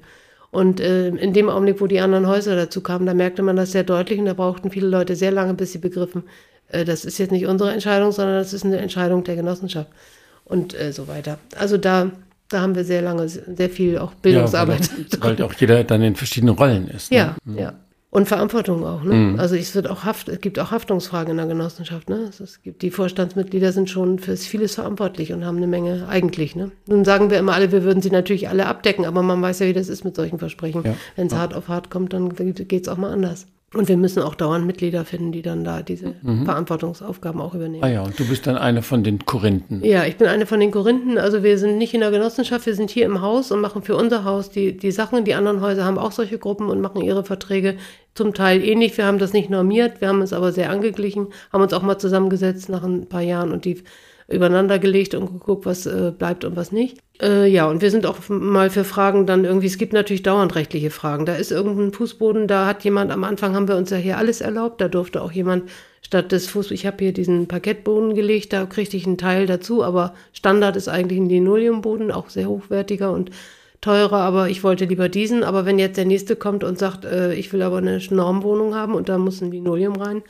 [0.52, 3.72] Und äh, in dem Augenblick, wo die anderen Häuser dazu kamen, da merkte man das
[3.72, 6.24] sehr deutlich und da brauchten viele Leute sehr lange, bis sie begriffen,
[6.68, 9.88] äh, das ist jetzt nicht unsere Entscheidung, sondern das ist eine Entscheidung der Genossenschaft
[10.44, 11.38] und äh, so weiter.
[11.57, 12.11] Also da,
[12.52, 14.88] da haben wir sehr lange, sehr viel auch Bildungsarbeit.
[14.88, 17.10] Ja, weil, weil auch jeder dann in verschiedenen Rollen ist.
[17.10, 17.18] Ne?
[17.18, 17.72] Ja, ja.
[18.14, 19.36] Und Verantwortung auch, ne?
[19.38, 22.24] Also es wird auch Haft, es gibt auch Haftungsfragen in der Genossenschaft, ne?
[22.26, 26.54] Also es gibt die Vorstandsmitglieder sind schon für vieles verantwortlich und haben eine Menge eigentlich,
[26.54, 26.72] ne?
[26.86, 29.66] Nun sagen wir immer alle, wir würden sie natürlich alle abdecken, aber man weiß ja,
[29.66, 30.82] wie das ist mit solchen Versprechen.
[30.84, 30.94] Ja.
[31.16, 33.46] Wenn es hart auf hart kommt, dann geht es auch mal anders.
[33.74, 37.82] Und wir müssen auch dauernd Mitglieder finden, die dann da diese Verantwortungsaufgaben auch übernehmen.
[37.82, 39.82] Ah ja, und du bist dann eine von den Korinthen.
[39.82, 41.16] Ja, ich bin eine von den Korinthen.
[41.16, 43.96] Also wir sind nicht in der Genossenschaft, wir sind hier im Haus und machen für
[43.96, 45.24] unser Haus die, die Sachen.
[45.24, 47.76] Die anderen Häuser haben auch solche Gruppen und machen ihre Verträge
[48.14, 48.96] zum Teil ähnlich.
[48.98, 51.98] Wir haben das nicht normiert, wir haben es aber sehr angeglichen, haben uns auch mal
[51.98, 53.82] zusammengesetzt nach ein paar Jahren und die
[54.28, 56.98] übereinander gelegt und geguckt, was äh, bleibt und was nicht.
[57.20, 60.54] Äh, ja, und wir sind auch mal für Fragen dann irgendwie, es gibt natürlich dauernd
[60.54, 61.26] rechtliche Fragen.
[61.26, 64.40] Da ist irgendein Fußboden, da hat jemand, am Anfang haben wir uns ja hier alles
[64.40, 68.66] erlaubt, da durfte auch jemand statt des Fuß, ich habe hier diesen Parkettboden gelegt, da
[68.66, 73.30] kriegte ich einen Teil dazu, aber Standard ist eigentlich ein Linoleumboden, auch sehr hochwertiger und
[73.82, 75.44] teurer, aber ich wollte lieber diesen.
[75.44, 78.94] Aber wenn jetzt der nächste kommt und sagt, äh, ich will aber eine Normwohnung haben
[78.94, 80.22] und da muss ein Linoleum rein,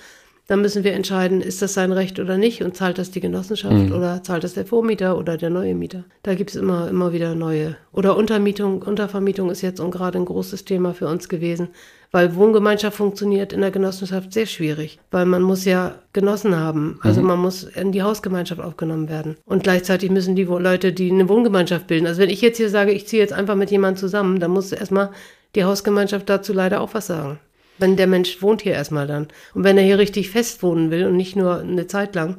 [0.49, 3.93] dann müssen wir entscheiden, ist das sein Recht oder nicht und zahlt das die Genossenschaft
[3.93, 6.05] oder zahlt das der Vormieter oder der neue Mieter.
[6.25, 7.77] Da gibt es immer, immer wieder neue.
[7.93, 11.69] Oder Untermietung, Untervermietung ist jetzt und gerade ein großes Thema für uns gewesen,
[12.11, 17.23] weil Wohngemeinschaft funktioniert in der Genossenschaft sehr schwierig, weil man muss ja Genossen haben, also
[17.23, 19.37] man muss in die Hausgemeinschaft aufgenommen werden.
[19.47, 22.93] Und gleichzeitig müssen die Leute, die eine Wohngemeinschaft bilden, also wenn ich jetzt hier sage,
[22.93, 25.11] ich ziehe jetzt einfach mit jemandem zusammen, dann muss erstmal
[25.55, 27.39] die Hausgemeinschaft dazu leider auch was sagen.
[27.79, 29.29] Wenn der Mensch wohnt hier erstmal dann.
[29.55, 32.39] Und wenn er hier richtig fest wohnen will und nicht nur eine Zeit lang,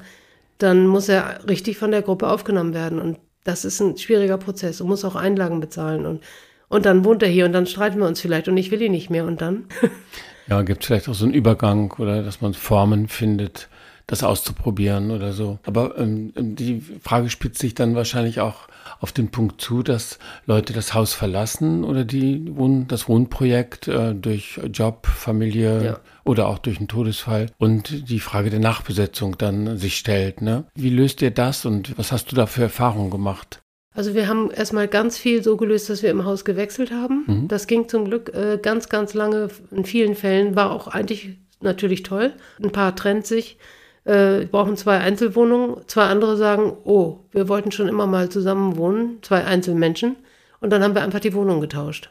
[0.58, 3.00] dann muss er richtig von der Gruppe aufgenommen werden.
[3.00, 6.06] Und das ist ein schwieriger Prozess und muss auch Einlagen bezahlen.
[6.06, 6.22] Und,
[6.70, 8.92] Und dann wohnt er hier und dann streiten wir uns vielleicht und ich will ihn
[8.92, 9.66] nicht mehr und dann.
[10.48, 13.68] ja, gibt es vielleicht auch so einen Übergang oder dass man Formen findet,
[14.08, 15.60] das auszuprobieren oder so.
[15.66, 18.68] Aber ähm, die Frage spitzt sich dann wahrscheinlich auch
[19.04, 24.16] auf den Punkt zu, dass Leute das Haus verlassen oder die Wohn das Wohnprojekt äh,
[24.16, 26.00] durch Job, Familie ja.
[26.24, 30.42] oder auch durch einen Todesfall und die Frage der Nachbesetzung dann sich stellt.
[30.42, 30.64] Ne?
[30.74, 33.62] Wie löst ihr das und was hast du da für Erfahrungen gemacht?
[33.94, 37.26] Also wir haben erstmal ganz viel so gelöst, dass wir im Haus gewechselt haben.
[37.28, 37.48] Mhm.
[37.50, 39.50] Das ging zum Glück äh, ganz, ganz lange.
[39.72, 42.32] In vielen Fällen war auch eigentlich natürlich toll.
[42.64, 43.58] Ein paar trennt sich
[44.06, 45.78] äh, brauchen zwei Einzelwohnungen.
[45.88, 50.16] Zwei andere sagen, oh, wir wollten schon immer mal zusammen wohnen, zwei Einzelmenschen.
[50.60, 52.10] Und dann haben wir einfach die Wohnung getauscht.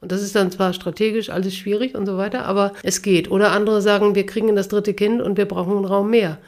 [0.00, 3.30] Und das ist dann zwar strategisch alles schwierig und so weiter, aber es geht.
[3.30, 6.38] Oder andere sagen, wir kriegen das dritte Kind und wir brauchen einen Raum mehr.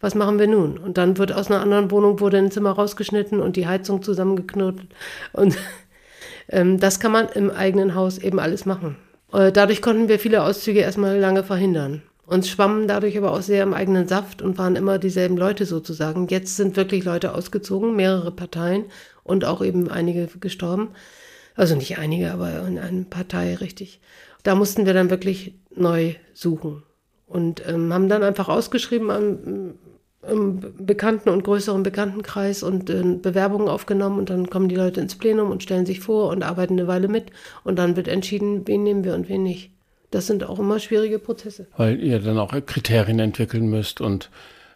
[0.00, 0.78] Was machen wir nun?
[0.78, 4.88] Und dann wird aus einer anderen Wohnung wurde ein Zimmer rausgeschnitten und die Heizung zusammengeknotet.
[5.32, 5.56] Und
[6.50, 8.96] ähm, das kann man im eigenen Haus eben alles machen.
[9.32, 13.62] Äh, dadurch konnten wir viele Auszüge erstmal lange verhindern und schwammen dadurch aber auch sehr
[13.62, 16.28] im eigenen Saft und waren immer dieselben Leute sozusagen.
[16.28, 18.84] Jetzt sind wirklich Leute ausgezogen, mehrere Parteien
[19.24, 20.90] und auch eben einige gestorben.
[21.54, 24.00] Also nicht einige, aber in einer Partei richtig.
[24.42, 26.82] Da mussten wir dann wirklich neu suchen
[27.26, 29.74] und ähm, haben dann einfach ausgeschrieben am,
[30.28, 35.14] im bekannten und größeren Bekanntenkreis und äh, Bewerbungen aufgenommen und dann kommen die Leute ins
[35.14, 37.30] Plenum und stellen sich vor und arbeiten eine Weile mit
[37.64, 39.77] und dann wird entschieden, wen nehmen wir und wen nicht
[40.10, 41.66] das sind auch immer schwierige Prozesse.
[41.76, 44.30] Weil ihr dann auch Kriterien entwickeln müsst und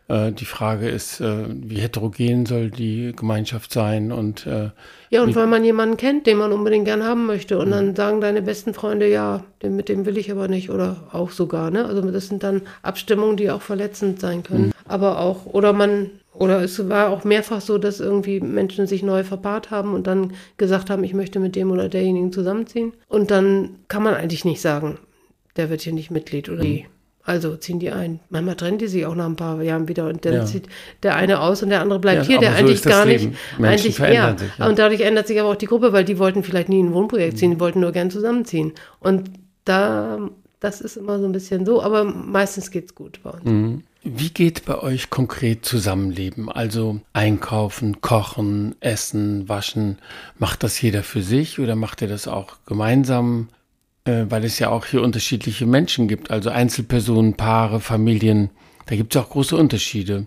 [0.08, 4.70] äh, die Frage ist, äh, wie heterogen soll die Gemeinschaft sein und äh,
[5.10, 7.72] ja und weil man jemanden kennt, den man unbedingt gern haben möchte und mhm.
[7.72, 11.70] dann sagen deine besten Freunde ja, mit dem will ich aber nicht oder auch sogar
[11.70, 14.72] ne, also das sind dann Abstimmungen, die auch verletzend sein können, mhm.
[14.86, 19.22] aber auch oder man oder es war auch mehrfach so, dass irgendwie Menschen sich neu
[19.22, 22.94] verpaart haben und dann gesagt haben, ich möchte mit dem oder derjenigen zusammenziehen.
[23.06, 24.98] Und dann kann man eigentlich nicht sagen,
[25.56, 26.86] der wird hier nicht Mitglied oder die.
[27.24, 28.18] Also ziehen die ein.
[28.30, 30.44] Manchmal trennen die sich auch nach ein paar Jahren wieder und dann ja.
[30.44, 30.66] zieht
[31.04, 33.28] der eine aus und der andere bleibt ja, hier, der so eigentlich gar Leben.
[33.28, 33.38] nicht.
[33.60, 34.36] Menschen eigentlich, ja.
[34.36, 34.68] Sich, ja.
[34.68, 37.38] Und dadurch ändert sich aber auch die Gruppe, weil die wollten vielleicht nie ein Wohnprojekt
[37.38, 38.72] ziehen, die wollten nur gern zusammenziehen.
[38.98, 39.30] Und
[39.64, 43.44] da, das ist immer so ein bisschen so, aber meistens geht es gut bei uns.
[43.44, 43.84] Mhm.
[44.04, 46.50] Wie geht bei euch konkret Zusammenleben?
[46.50, 49.98] Also einkaufen, kochen, essen, waschen.
[50.38, 53.48] Macht das jeder für sich oder macht ihr das auch gemeinsam?
[54.04, 58.50] Äh, weil es ja auch hier unterschiedliche Menschen gibt, also Einzelpersonen, Paare, Familien.
[58.86, 60.26] Da gibt es auch große Unterschiede.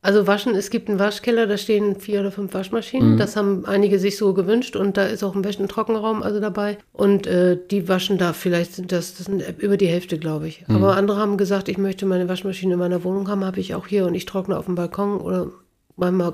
[0.00, 3.14] Also waschen, es gibt einen Waschkeller, da stehen vier oder fünf Waschmaschinen.
[3.14, 3.18] Mhm.
[3.18, 6.78] Das haben einige sich so gewünscht und da ist auch ein Wäschen- Trockenraum also dabei.
[6.92, 10.66] Und äh, die waschen da, vielleicht sind das, das sind über die Hälfte, glaube ich.
[10.68, 10.76] Mhm.
[10.76, 13.88] Aber andere haben gesagt, ich möchte meine Waschmaschine in meiner Wohnung haben, habe ich auch
[13.88, 15.50] hier und ich trockne auf dem Balkon oder
[15.96, 16.32] manchmal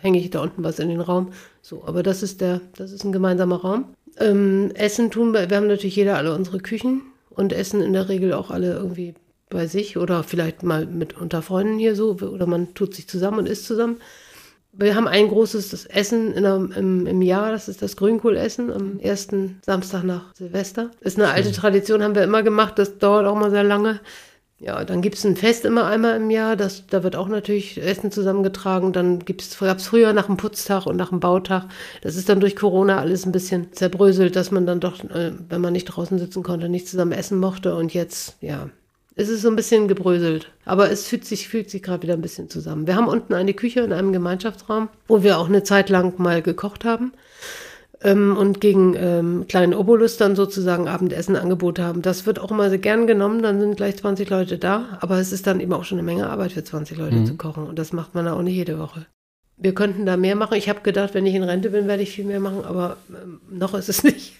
[0.00, 1.30] hänge ich da unten was in den Raum.
[1.62, 3.86] So, aber das ist der, das ist ein gemeinsamer Raum.
[4.18, 8.08] Ähm, Essen tun wir, wir haben natürlich jeder alle unsere Küchen und essen in der
[8.08, 9.14] Regel auch alle irgendwie
[9.48, 13.40] bei sich oder vielleicht mal mit unter Freunden hier so oder man tut sich zusammen
[13.40, 13.98] und isst zusammen.
[14.72, 19.60] Wir haben ein großes Essen der, im, im, Jahr, das ist das Grünkohlessen am ersten
[19.64, 20.90] Samstag nach Silvester.
[21.00, 24.00] Ist eine alte Tradition, haben wir immer gemacht, das dauert auch mal sehr lange.
[24.58, 27.76] Ja, dann gibt es ein Fest immer einmal im Jahr, das, da wird auch natürlich
[27.76, 28.94] Essen zusammengetragen.
[28.94, 31.66] Dann gab es früher nach dem Putztag und nach dem Bautag.
[32.00, 35.60] Das ist dann durch Corona alles ein bisschen zerbröselt, dass man dann doch, äh, wenn
[35.60, 37.74] man nicht draußen sitzen konnte, nicht zusammen essen mochte.
[37.74, 38.70] Und jetzt, ja,
[39.14, 40.50] es ist so ein bisschen gebröselt.
[40.64, 42.86] Aber es fühlt sich, fühlt sich gerade wieder ein bisschen zusammen.
[42.86, 46.40] Wir haben unten eine Küche in einem Gemeinschaftsraum, wo wir auch eine Zeit lang mal
[46.40, 47.12] gekocht haben
[48.06, 52.02] ähm, und gegen ähm, kleinen Obolus dann sozusagen Abendessen Angebot haben.
[52.02, 55.32] Das wird auch immer sehr gern genommen, dann sind gleich 20 Leute da, aber es
[55.32, 57.26] ist dann eben auch schon eine Menge Arbeit für 20 Leute mhm.
[57.26, 59.06] zu kochen und das macht man auch nicht jede Woche.
[59.58, 60.58] Wir könnten da mehr machen.
[60.58, 63.40] Ich habe gedacht, wenn ich in Rente bin, werde ich viel mehr machen, aber ähm,
[63.50, 64.34] noch ist es nicht,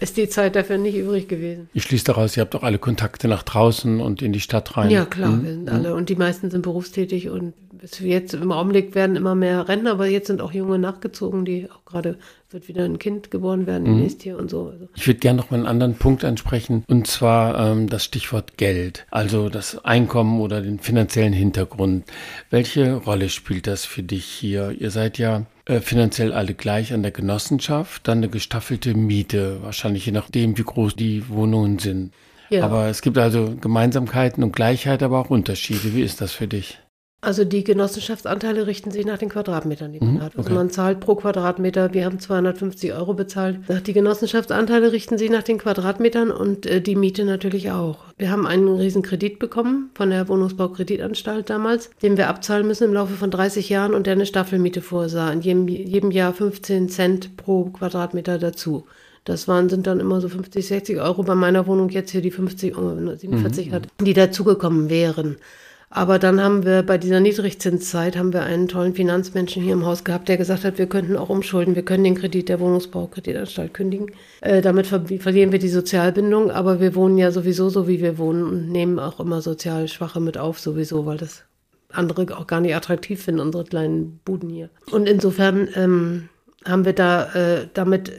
[0.00, 1.68] ist die Zeit dafür nicht übrig gewesen.
[1.74, 4.90] Ich schließe daraus, ihr habt auch alle Kontakte nach draußen und in die Stadt rein.
[4.90, 5.44] Ja, klar, mhm.
[5.44, 7.54] wir sind alle und die meisten sind berufstätig und
[8.00, 11.84] jetzt im Augenblick werden immer mehr Rentner, aber jetzt sind auch junge nachgezogen, die auch
[11.84, 12.18] gerade
[12.50, 14.00] wird wieder ein Kind geboren werden mhm.
[14.00, 14.68] nächstes Jahr und so.
[14.68, 14.88] Also.
[14.94, 19.06] Ich würde gerne noch mal einen anderen Punkt ansprechen und zwar ähm, das Stichwort Geld,
[19.10, 22.04] also das Einkommen oder den finanziellen Hintergrund.
[22.50, 24.70] Welche Rolle spielt das für dich hier?
[24.78, 30.06] Ihr seid ja äh, finanziell alle gleich an der Genossenschaft, dann eine gestaffelte Miete, wahrscheinlich
[30.06, 32.12] je nachdem, wie groß die Wohnungen sind.
[32.48, 32.64] Ja.
[32.64, 35.94] Aber es gibt also Gemeinsamkeiten und Gleichheit, aber auch Unterschiede.
[35.94, 36.78] Wie ist das für dich?
[37.26, 40.36] Also die Genossenschaftsanteile richten sich nach den Quadratmetern, die man mhm, hat.
[40.36, 40.54] Also okay.
[40.54, 43.58] man zahlt pro Quadratmeter, wir haben 250 Euro bezahlt.
[43.84, 47.98] Die Genossenschaftsanteile richten sich nach den Quadratmetern und äh, die Miete natürlich auch.
[48.16, 52.94] Wir haben einen riesen Kredit bekommen von der Wohnungsbaukreditanstalt damals, den wir abzahlen müssen im
[52.94, 55.32] Laufe von 30 Jahren und der eine Staffelmiete vorsah.
[55.32, 58.86] In jedem, jedem Jahr 15 Cent pro Quadratmeter dazu.
[59.24, 62.30] Das waren, sind dann immer so 50, 60 Euro bei meiner Wohnung jetzt hier die
[62.30, 63.72] 50, 47 mhm.
[63.72, 65.38] hat, die dazugekommen wären.
[65.88, 70.02] Aber dann haben wir bei dieser Niedrigzinszeit haben wir einen tollen Finanzmenschen hier im Haus
[70.02, 74.10] gehabt, der gesagt hat, wir könnten auch umschulden, wir können den Kredit der Wohnungsbaukreditanstalt kündigen.
[74.40, 78.18] Äh, damit ver verlieren wir die Sozialbindung, aber wir wohnen ja sowieso so, wie wir
[78.18, 81.44] wohnen und nehmen auch immer sozial Schwache mit auf, sowieso, weil das
[81.92, 84.70] andere auch gar nicht attraktiv finden, unsere kleinen Buden hier.
[84.90, 86.28] Und insofern ähm,
[86.64, 88.10] haben wir da äh, damit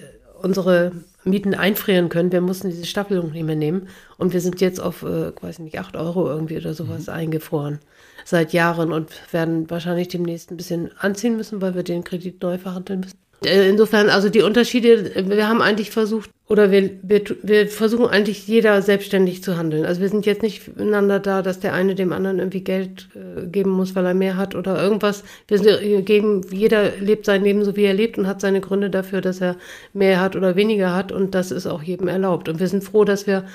[0.42, 0.94] unsere
[1.30, 2.32] Mieten einfrieren können.
[2.32, 3.88] Wir mussten diese Staffelung nicht mehr nehmen.
[4.18, 7.14] Und wir sind jetzt auf, äh, weiß nicht, 8 Euro irgendwie oder sowas mhm.
[7.14, 7.80] eingefroren.
[8.26, 12.58] Seit Jahren und werden wahrscheinlich demnächst ein bisschen anziehen müssen, weil wir den Kredit neu
[12.58, 13.18] verhandeln müssen.
[13.44, 18.48] Äh, insofern, also die Unterschiede, wir haben eigentlich versucht, oder wir, wir, wir versuchen eigentlich
[18.48, 19.86] jeder selbstständig zu handeln.
[19.86, 23.46] Also wir sind jetzt nicht miteinander da, dass der eine dem anderen irgendwie Geld äh,
[23.48, 25.24] geben muss, weil er mehr hat oder irgendwas.
[25.48, 28.90] Wir sind, geben, jeder lebt sein Leben so, wie er lebt und hat seine Gründe
[28.90, 29.58] dafür, dass er
[29.94, 32.50] mehr hat oder weniger hat und das ist auch jedem erlaubt.
[32.50, 33.46] Und wir sind froh, dass wir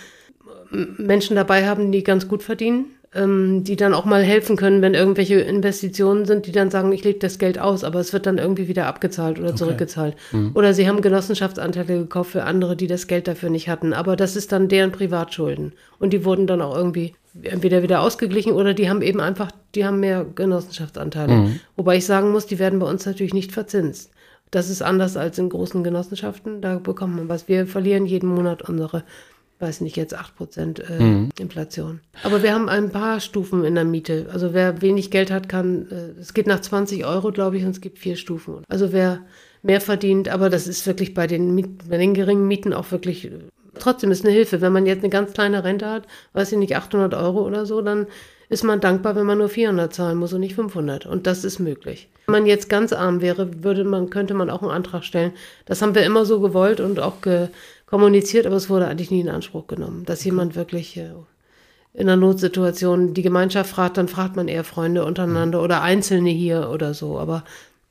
[0.70, 4.94] Menschen dabei haben, die ganz gut verdienen ähm, die dann auch mal helfen können, wenn
[4.94, 8.38] irgendwelche Investitionen sind, die dann sagen, ich lege das Geld aus, aber es wird dann
[8.38, 9.58] irgendwie wieder abgezahlt oder okay.
[9.58, 10.16] zurückgezahlt.
[10.32, 10.52] Mhm.
[10.54, 13.92] Oder sie haben Genossenschaftsanteile gekauft für andere, die das Geld dafür nicht hatten.
[13.92, 15.72] Aber das ist dann deren Privatschulden.
[15.98, 19.84] Und die wurden dann auch irgendwie entweder wieder ausgeglichen oder die haben eben einfach, die
[19.84, 21.32] haben mehr Genossenschaftsanteile.
[21.32, 21.60] Mhm.
[21.76, 24.10] Wobei ich sagen muss, die werden bei uns natürlich nicht verzinst.
[24.50, 26.60] Das ist anders als in großen Genossenschaften.
[26.60, 27.48] Da bekommt man was.
[27.48, 29.02] Wir verlieren jeden Monat unsere
[29.62, 31.28] weiß nicht, jetzt 8% äh, mhm.
[31.38, 32.00] Inflation.
[32.24, 34.26] Aber wir haben ein paar Stufen in der Miete.
[34.32, 37.70] Also wer wenig Geld hat, kann, äh, es geht nach 20 Euro, glaube ich, und
[37.70, 38.64] es gibt vier Stufen.
[38.68, 39.20] Also wer
[39.62, 43.30] mehr verdient, aber das ist wirklich bei den, Miet, bei den geringen Mieten auch wirklich,
[43.78, 44.60] trotzdem ist eine Hilfe.
[44.60, 47.80] Wenn man jetzt eine ganz kleine Rente hat, weiß ich nicht, 800 Euro oder so,
[47.80, 48.08] dann
[48.48, 51.06] ist man dankbar, wenn man nur 400 zahlen muss und nicht 500.
[51.06, 52.10] Und das ist möglich.
[52.26, 55.32] Wenn man jetzt ganz arm wäre, würde man, könnte man auch einen Antrag stellen.
[55.64, 57.48] Das haben wir immer so gewollt und auch ge,
[57.92, 61.10] kommuniziert, aber es wurde eigentlich nie in Anspruch genommen, dass jemand wirklich äh,
[61.92, 66.70] in einer Notsituation die Gemeinschaft fragt, dann fragt man eher Freunde untereinander oder Einzelne hier
[66.70, 67.18] oder so.
[67.18, 67.44] Aber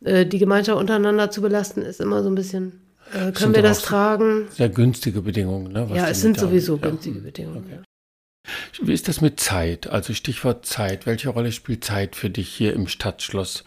[0.04, 2.82] äh, die Gemeinschaft untereinander zu belasten, ist immer so ein bisschen,
[3.14, 4.48] äh, können wir das tragen?
[4.50, 5.88] Sehr günstige Bedingungen, ne?
[5.94, 6.90] ja, es sind sowieso ja.
[6.90, 7.64] günstige Bedingungen.
[7.64, 7.76] Okay.
[7.76, 8.88] Ja.
[8.88, 9.86] Wie ist das mit Zeit?
[9.86, 11.06] Also Stichwort Zeit.
[11.06, 13.64] Welche Rolle spielt Zeit für dich hier im Stadtschloss?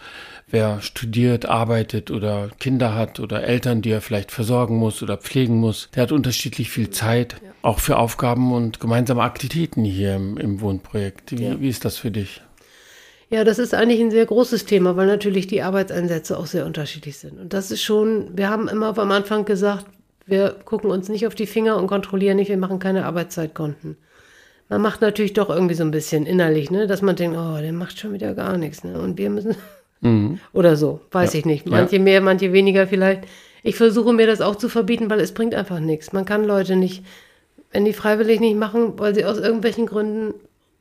[0.54, 5.56] Wer studiert, arbeitet oder Kinder hat oder Eltern, die er vielleicht versorgen muss oder pflegen
[5.56, 7.50] muss, der hat unterschiedlich viel Zeit, ja.
[7.62, 11.36] auch für Aufgaben und gemeinsame Aktivitäten hier im, im Wohnprojekt.
[11.36, 11.60] Wie, ja.
[11.60, 12.40] wie ist das für dich?
[13.30, 17.18] Ja, das ist eigentlich ein sehr großes Thema, weil natürlich die Arbeitseinsätze auch sehr unterschiedlich
[17.18, 17.40] sind.
[17.40, 19.86] Und das ist schon, wir haben immer am Anfang gesagt,
[20.24, 23.96] wir gucken uns nicht auf die Finger und kontrollieren nicht, wir machen keine Arbeitszeitkonten
[24.70, 27.72] man macht natürlich doch irgendwie so ein bisschen innerlich, ne, dass man denkt, oh, der
[27.72, 28.98] macht schon wieder gar nichts, ne?
[28.98, 29.56] Und wir müssen
[30.04, 30.38] mhm.
[30.52, 31.40] oder so, weiß ja.
[31.40, 31.66] ich nicht.
[31.66, 32.02] Manche ja.
[32.02, 33.24] mehr, manche weniger vielleicht.
[33.62, 36.12] Ich versuche mir das auch zu verbieten, weil es bringt einfach nichts.
[36.12, 37.02] Man kann Leute nicht,
[37.72, 40.34] wenn die freiwillig nicht machen, weil sie aus irgendwelchen Gründen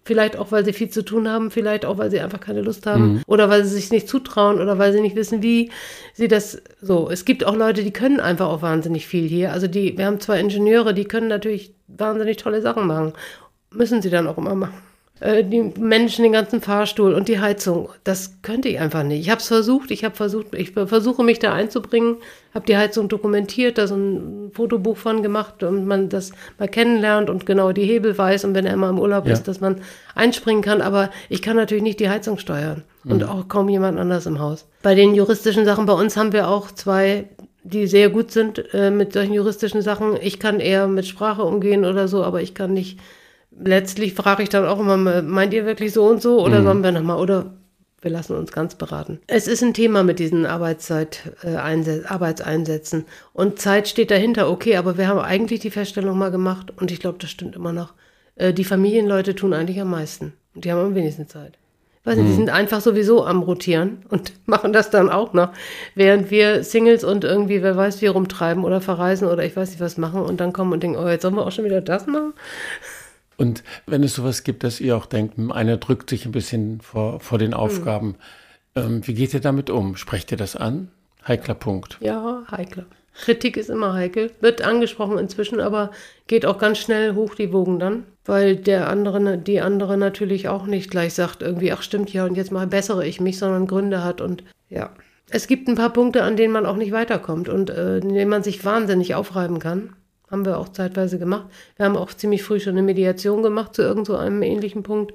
[0.05, 2.85] Vielleicht auch, weil sie viel zu tun haben, vielleicht auch, weil sie einfach keine Lust
[2.85, 3.21] haben mhm.
[3.25, 5.71] oder weil sie sich nicht zutrauen oder weil sie nicht wissen, wie
[6.13, 7.09] sie das so.
[7.09, 9.53] Es gibt auch Leute, die können einfach auch wahnsinnig viel hier.
[9.53, 13.13] Also die, wir haben zwei Ingenieure, die können natürlich wahnsinnig tolle Sachen machen
[13.73, 14.73] müssen sie dann auch immer machen.
[15.19, 19.21] Äh, die Menschen, den ganzen Fahrstuhl und die Heizung, das könnte ich einfach nicht.
[19.21, 22.17] Ich habe es versucht, ich habe versucht, ich versuche mich da einzubringen,
[22.53, 27.29] habe die Heizung dokumentiert, da so ein Fotobuch von gemacht und man das mal kennenlernt
[27.29, 29.33] und genau die Hebel weiß und wenn er mal im Urlaub ja.
[29.33, 29.81] ist, dass man
[30.15, 30.81] einspringen kann.
[30.81, 33.29] Aber ich kann natürlich nicht die Heizung steuern und mhm.
[33.29, 34.67] auch kaum jemand anders im Haus.
[34.81, 37.25] Bei den juristischen Sachen bei uns haben wir auch zwei
[37.65, 40.17] die sehr gut sind äh, mit solchen juristischen Sachen.
[40.21, 42.99] Ich kann eher mit Sprache umgehen oder so, aber ich kann nicht
[43.59, 46.65] letztlich frage ich dann auch immer, meint ihr wirklich so und so oder mhm.
[46.65, 47.53] sollen wir nochmal oder
[48.01, 49.19] wir lassen uns ganz beraten.
[49.27, 54.97] Es ist ein Thema mit diesen Arbeitszeit, äh, Arbeitseinsätzen und Zeit steht dahinter, okay, aber
[54.97, 57.93] wir haben eigentlich die Feststellung mal gemacht und ich glaube, das stimmt immer noch.
[58.35, 61.57] Äh, die Familienleute tun eigentlich am meisten und die haben am wenigsten Zeit.
[62.05, 62.29] Weiß nicht, mhm.
[62.31, 65.49] die sind einfach sowieso am Rotieren und machen das dann auch noch,
[65.95, 69.79] während wir Singles und irgendwie, wer weiß, wie rumtreiben oder verreisen oder ich weiß nicht
[69.79, 72.05] was machen und dann kommen und denken, oh, jetzt sollen wir auch schon wieder das
[72.05, 72.33] machen.
[73.43, 77.19] Und wenn es sowas gibt, dass ihr auch denkt, einer drückt sich ein bisschen vor,
[77.19, 78.15] vor den Aufgaben,
[78.75, 78.81] mhm.
[78.81, 79.97] ähm, wie geht ihr damit um?
[79.97, 80.87] Sprecht ihr das an?
[81.27, 81.97] Heikler Punkt.
[81.99, 82.85] Ja, heikler.
[83.13, 85.91] Kritik ist immer heikel, wird angesprochen inzwischen, aber
[86.27, 90.65] geht auch ganz schnell hoch die Wogen dann, weil der andere, die andere natürlich auch
[90.65, 94.05] nicht gleich sagt, irgendwie, ach stimmt ja, und jetzt mal bessere ich mich, sondern Gründe
[94.05, 94.89] hat und ja.
[95.29, 98.29] Es gibt ein paar Punkte, an denen man auch nicht weiterkommt und äh, in denen
[98.29, 99.95] man sich wahnsinnig aufreiben kann.
[100.33, 101.45] Haben wir auch zeitweise gemacht.
[101.75, 105.13] Wir haben auch ziemlich früh schon eine Mediation gemacht zu irgend so einem ähnlichen Punkt,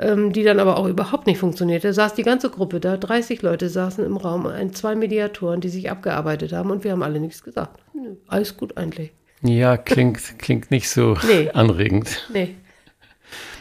[0.00, 1.86] ähm, die dann aber auch überhaupt nicht funktionierte.
[1.86, 5.68] Da saß die ganze Gruppe da, 30 Leute saßen im Raum, ein, zwei Mediatoren, die
[5.68, 7.80] sich abgearbeitet haben und wir haben alle nichts gesagt.
[8.26, 9.12] Alles gut eigentlich.
[9.42, 11.50] Ja, klingt, klingt nicht so nee.
[11.50, 12.28] anregend.
[12.34, 12.56] Nee.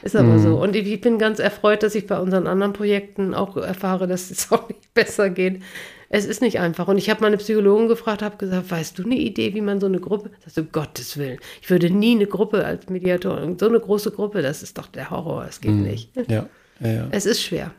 [0.02, 0.40] Ist aber mhm.
[0.40, 0.60] so.
[0.60, 4.52] Und ich bin ganz erfreut, dass ich bei unseren anderen Projekten auch erfahre, dass es
[4.52, 5.62] auch nicht besser geht.
[6.10, 6.88] Es ist nicht einfach.
[6.88, 9.88] Und ich habe meine Psychologin gefragt, habe gesagt, weißt du eine Idee, wie man so
[9.88, 13.68] eine Gruppe, das ist um Gottes Willen, ich würde nie eine Gruppe als Mediator, so
[13.68, 15.84] eine große Gruppe, das ist doch der Horror, das geht mhm.
[15.84, 16.16] nicht.
[16.30, 16.48] Ja.
[16.80, 17.08] Ja, ja.
[17.12, 17.72] Es ist schwer.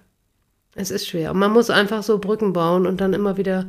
[0.75, 1.33] Es ist schwer.
[1.33, 3.67] Und man muss einfach so Brücken bauen und dann immer wieder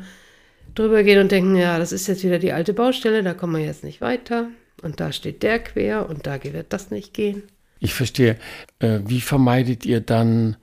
[0.76, 3.66] drüber gehen und denken, ja, das ist jetzt wieder die alte Baustelle, da kommen wir
[3.66, 4.48] jetzt nicht weiter.
[4.82, 7.44] Und da steht der quer und da wird das nicht gehen.
[7.80, 8.38] Ich verstehe.
[8.80, 10.58] Äh, wie vermeidet ihr dann,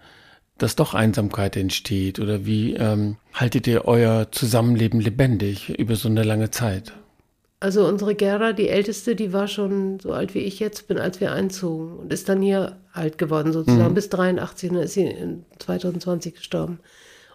[0.58, 2.18] dass doch Einsamkeit entsteht?
[2.18, 6.92] Oder wie ähm, haltet ihr euer Zusammenleben lebendig über so eine lange Zeit?
[7.58, 11.20] Also unsere Gerda, die älteste, die war schon so alt wie ich jetzt bin, als
[11.20, 13.94] wir einzogen und ist dann hier alt geworden sozusagen, mhm.
[13.94, 16.80] bis 83 und dann ist sie in 2020 gestorben.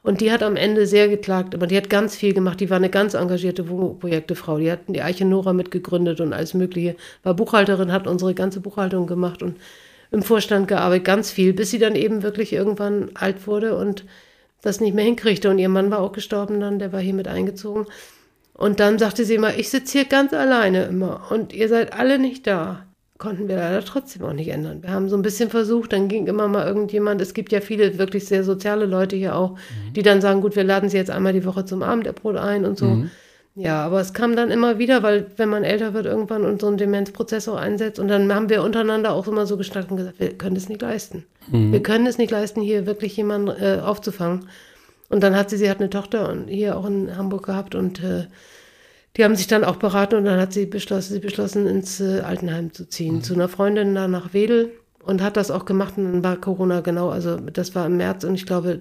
[0.03, 2.59] Und die hat am Ende sehr geklagt, aber die hat ganz viel gemacht.
[2.59, 4.57] Die war eine ganz engagierte Projektefrau.
[4.57, 6.95] Die hat die Eiche Nora mitgegründet und alles Mögliche.
[7.21, 9.57] War Buchhalterin, hat unsere ganze Buchhaltung gemacht und
[10.11, 14.05] im Vorstand gearbeitet, ganz viel, bis sie dann eben wirklich irgendwann alt wurde und
[14.61, 15.49] das nicht mehr hinkriegte.
[15.49, 17.87] Und ihr Mann war auch gestorben dann, der war hier mit eingezogen.
[18.53, 22.19] Und dann sagte sie immer, ich sitze hier ganz alleine immer und ihr seid alle
[22.19, 22.85] nicht da
[23.21, 24.81] konnten wir leider trotzdem auch nicht ändern.
[24.81, 27.99] Wir haben so ein bisschen versucht, dann ging immer mal irgendjemand, es gibt ja viele
[27.99, 29.93] wirklich sehr soziale Leute hier auch, mhm.
[29.93, 32.79] die dann sagen, gut, wir laden sie jetzt einmal die Woche zum Abendbrot ein und
[32.79, 32.85] so.
[32.85, 33.11] Mhm.
[33.53, 36.67] Ja, aber es kam dann immer wieder, weil wenn man älter wird irgendwann und so
[36.67, 40.19] einen Demenzprozess auch einsetzt und dann haben wir untereinander auch immer so gestartet und gesagt,
[40.19, 41.25] wir können es nicht leisten.
[41.49, 41.73] Mhm.
[41.73, 44.47] Wir können es nicht leisten, hier wirklich jemanden äh, aufzufangen.
[45.09, 48.27] Und dann hat sie, sie hat eine Tochter hier auch in Hamburg gehabt und äh,
[49.17, 52.21] die haben sich dann auch beraten und dann hat sie beschlossen, sie beschlossen, ins äh,
[52.21, 53.21] Altenheim zu ziehen, mhm.
[53.23, 54.71] zu einer Freundin da nach Wedel
[55.03, 58.23] und hat das auch gemacht und dann war Corona genau, also das war im März
[58.23, 58.79] und ich glaube,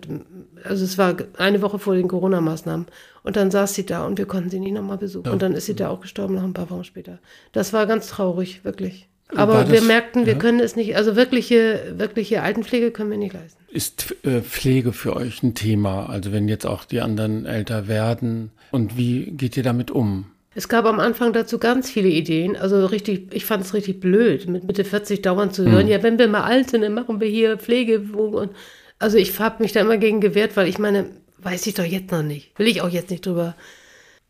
[0.65, 2.87] also es war eine Woche vor den Corona-Maßnahmen
[3.23, 5.33] und dann saß sie da und wir konnten sie nicht nochmal besuchen ja.
[5.33, 7.19] und dann ist sie da auch gestorben noch ein paar Wochen später.
[7.53, 9.09] Das war ganz traurig, wirklich.
[9.35, 10.39] Aber das, wir merkten, wir ja?
[10.39, 13.63] können es nicht, also wirkliche, wirkliche Altenpflege können wir nicht leisten.
[13.71, 16.09] Ist äh, Pflege für euch ein Thema?
[16.09, 20.30] Also wenn jetzt auch die anderen älter werden und wie geht ihr damit um?
[20.55, 22.57] Es gab am Anfang dazu ganz viele Ideen.
[22.57, 25.89] Also richtig, ich fand es richtig blöd, mit Mitte 40 dauernd zu hören, hm.
[25.89, 28.01] ja, wenn wir mal alt sind, dann machen wir hier Pflege.
[28.01, 28.51] Und
[28.99, 31.07] also ich habe mich da immer gegen gewehrt, weil ich meine,
[31.39, 32.59] weiß ich doch jetzt noch nicht.
[32.59, 33.55] Will ich auch jetzt nicht drüber.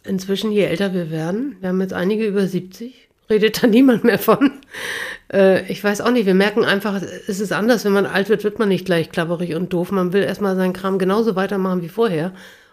[0.05, 4.19] Inzwischen, je älter wir werden, wir haben jetzt einige über 70, redet da niemand mehr
[4.19, 4.53] von.
[5.33, 7.85] Äh, ich weiß auch nicht, wir merken einfach, es ist anders.
[7.85, 9.91] Wenn man alt wird, wird man nicht gleich klapperig und doof.
[9.91, 12.33] Man will erstmal seinen Kram genauso weitermachen wie vorher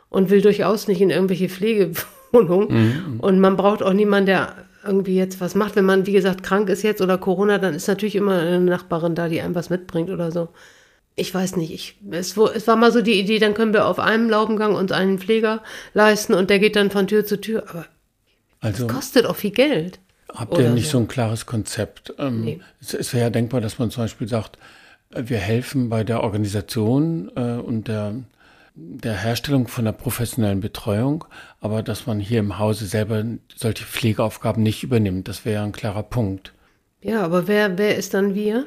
[0.10, 1.50] und will durchaus nicht in irgendwelche
[2.30, 3.13] Pflegewohnungen.
[3.13, 3.20] Mhm.
[3.20, 5.76] Und man braucht auch niemanden, der irgendwie jetzt was macht.
[5.76, 9.16] Wenn man, wie gesagt, krank ist jetzt oder Corona, dann ist natürlich immer eine Nachbarin
[9.16, 10.50] da, die einem was mitbringt oder so.
[11.16, 14.00] Ich weiß nicht, ich, es, es war mal so die Idee, dann können wir auf
[14.00, 15.63] einem Laubengang uns einen Pfleger
[15.94, 17.63] leisten und der geht dann von Tür zu Tür.
[17.70, 17.86] Aber
[18.60, 20.00] also, das kostet auch viel Geld.
[20.34, 20.92] Habt ihr nicht so.
[20.92, 21.00] so.
[21.00, 22.13] ein klares Konzept?
[22.20, 22.60] Ähm, nee.
[22.80, 24.58] Es, es wäre ja denkbar, dass man zum Beispiel sagt,
[25.12, 28.13] äh, wir helfen bei der Organisation äh, und der,
[28.80, 31.26] der Herstellung von der professionellen Betreuung,
[31.60, 33.24] aber dass man hier im Hause selber
[33.56, 35.28] solche Pflegeaufgaben nicht übernimmt.
[35.28, 36.54] Das wäre ein klarer Punkt.
[37.02, 38.66] Ja, aber wer, wer ist dann wir?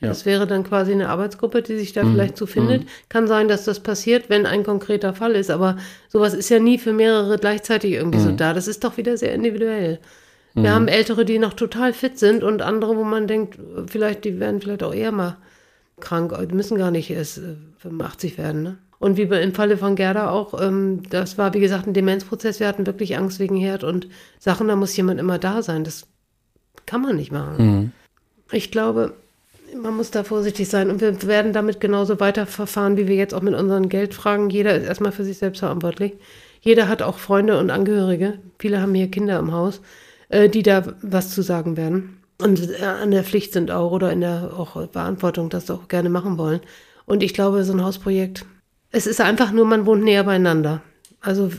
[0.00, 0.08] Ja.
[0.08, 2.12] Das wäre dann quasi eine Arbeitsgruppe, die sich da mhm.
[2.12, 2.82] vielleicht so findet.
[2.82, 2.88] Mhm.
[3.08, 5.76] Kann sein, dass das passiert, wenn ein konkreter Fall ist, aber
[6.08, 8.24] sowas ist ja nie für mehrere gleichzeitig irgendwie mhm.
[8.24, 8.54] so da.
[8.54, 10.00] Das ist doch wieder sehr individuell.
[10.54, 10.74] Wir mhm.
[10.74, 14.60] haben Ältere, die noch total fit sind und andere, wo man denkt, vielleicht, die werden
[14.60, 15.36] vielleicht auch eher mal
[16.00, 17.40] krank, die müssen gar nicht erst
[17.78, 18.62] 85 äh, werden.
[18.64, 18.78] Ne?
[19.02, 22.60] Und wie im Falle von Gerda auch, ähm, das war wie gesagt ein Demenzprozess.
[22.60, 24.06] Wir hatten wirklich Angst wegen Herd und
[24.38, 25.82] Sachen, da muss jemand immer da sein.
[25.82, 26.06] Das
[26.86, 27.56] kann man nicht machen.
[27.58, 27.92] Mhm.
[28.52, 29.14] Ich glaube,
[29.76, 33.42] man muss da vorsichtig sein und wir werden damit genauso weiterverfahren, wie wir jetzt auch
[33.42, 34.50] mit unseren Geldfragen.
[34.50, 36.12] Jeder ist erstmal für sich selbst verantwortlich.
[36.60, 38.38] Jeder hat auch Freunde und Angehörige.
[38.60, 39.80] Viele haben hier Kinder im Haus
[40.32, 44.10] äh, die da was zu sagen werden und äh, an der Pflicht sind auch oder
[44.10, 46.60] in der auch Verantwortung das auch gerne machen wollen.
[47.04, 48.46] Und ich glaube, so ein Hausprojekt,
[48.92, 50.82] es ist einfach nur, man wohnt näher beieinander.
[51.20, 51.50] Also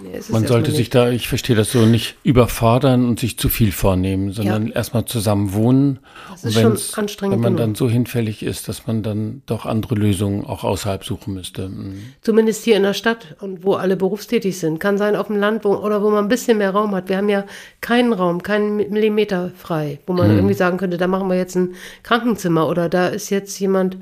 [0.00, 3.72] Nee, Man sollte sich da, ich verstehe das so, nicht überfordern und sich zu viel
[3.72, 4.74] vornehmen, sondern ja.
[4.74, 5.98] erstmal zusammen wohnen.
[6.30, 7.34] Das ist schon anstrengend.
[7.34, 7.58] Wenn man genug.
[7.58, 11.68] dann so hinfällig ist, dass man dann doch andere Lösungen auch außerhalb suchen müsste.
[11.68, 12.00] Mhm.
[12.20, 14.78] Zumindest hier in der Stadt und wo alle berufstätig sind.
[14.78, 17.08] Kann sein auf dem Land wo, oder wo man ein bisschen mehr Raum hat.
[17.08, 17.44] Wir haben ja
[17.80, 20.36] keinen Raum, keinen Millimeter frei, wo man mhm.
[20.36, 23.96] irgendwie sagen könnte, da machen wir jetzt ein Krankenzimmer oder da ist jetzt jemand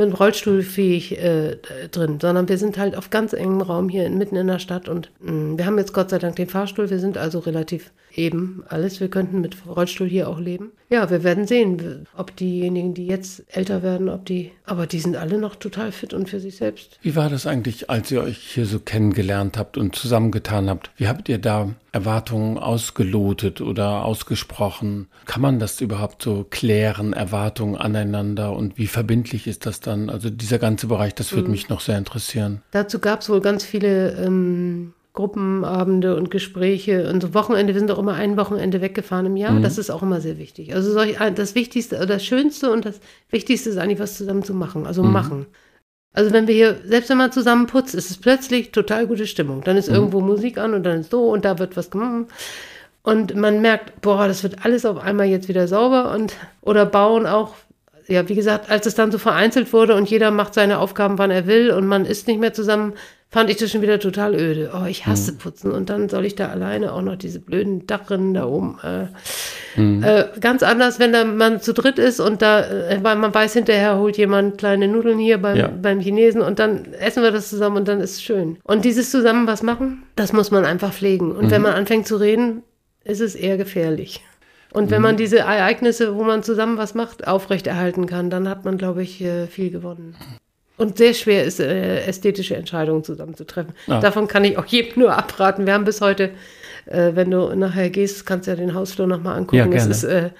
[0.00, 1.56] mit Rollstuhl fähig äh,
[1.90, 5.10] drin, sondern wir sind halt auf ganz engem Raum hier mitten in der Stadt und
[5.20, 8.62] mh, mm, wir haben jetzt Gott sei Dank den Fahrstuhl, wir sind also relativ eben
[8.68, 9.00] alles.
[9.00, 10.72] Wir könnten mit Rollstuhl hier auch leben.
[10.88, 15.14] Ja, wir werden sehen, ob diejenigen, die jetzt älter werden, ob die, aber die sind
[15.14, 16.98] alle noch total fit und für sich selbst.
[17.00, 20.90] Wie war das eigentlich, als ihr euch hier so kennengelernt habt und zusammengetan habt?
[20.96, 25.06] Wie habt ihr da Erwartungen ausgelotet oder ausgesprochen?
[25.26, 30.10] Kann man das überhaupt so klären, Erwartungen aneinander und wie verbindlich ist das dann?
[30.10, 31.52] Also dieser ganze Bereich, das würde mhm.
[31.52, 32.62] mich noch sehr interessieren.
[32.72, 37.74] Dazu gab es wohl ganz viele ähm, Gruppenabende und Gespräche und so Wochenende.
[37.74, 39.52] Wir sind auch immer ein Wochenende weggefahren im Jahr.
[39.52, 39.62] Mhm.
[39.62, 40.74] Das ist auch immer sehr wichtig.
[40.74, 43.00] Also solch, das Wichtigste, das Schönste und das
[43.30, 44.86] Wichtigste ist eigentlich, was zusammen zu machen.
[44.86, 45.12] Also mhm.
[45.12, 45.46] machen.
[46.12, 49.62] Also wenn wir hier, selbst wenn man zusammen putzt, ist es plötzlich total gute Stimmung.
[49.62, 49.96] Dann ist mhm.
[49.96, 52.26] irgendwo Musik an und dann ist so und da wird was gemacht.
[53.02, 57.26] Und man merkt, boah, das wird alles auf einmal jetzt wieder sauber und oder bauen
[57.26, 57.54] auch.
[58.06, 61.30] Ja, wie gesagt, als es dann so vereinzelt wurde und jeder macht seine Aufgaben, wann
[61.30, 62.94] er will und man ist nicht mehr zusammen,
[63.30, 64.72] fand ich das schon wieder total öde.
[64.74, 65.38] Oh, ich hasse mhm.
[65.38, 65.70] Putzen.
[65.70, 68.78] Und dann soll ich da alleine auch noch diese blöden Dachrinnen da oben.
[68.82, 70.02] Äh, mhm.
[70.02, 73.52] äh, ganz anders, wenn da man zu dritt ist und da, äh, weil man weiß,
[73.52, 75.68] hinterher holt jemand kleine Nudeln hier beim, ja.
[75.68, 78.58] beim Chinesen und dann essen wir das zusammen und dann ist es schön.
[78.64, 81.30] Und dieses zusammen was machen, das muss man einfach pflegen.
[81.30, 81.50] Und mhm.
[81.52, 82.64] wenn man anfängt zu reden,
[83.04, 84.22] ist es eher gefährlich.
[84.72, 85.04] Und wenn mhm.
[85.04, 89.20] man diese Ereignisse, wo man zusammen was macht, aufrechterhalten kann, dann hat man, glaube ich,
[89.20, 90.16] äh, viel gewonnen.
[90.80, 93.74] Und sehr schwer ist, äh, ästhetische Entscheidungen zusammenzutreffen.
[93.86, 94.00] Ja.
[94.00, 95.66] Davon kann ich auch jedem nur abraten.
[95.66, 96.30] Wir haben bis heute,
[96.86, 99.72] äh, wenn du nachher gehst, kannst du ja den Hausflur nochmal angucken.
[99.72, 100.30] Ja, es ist, äh,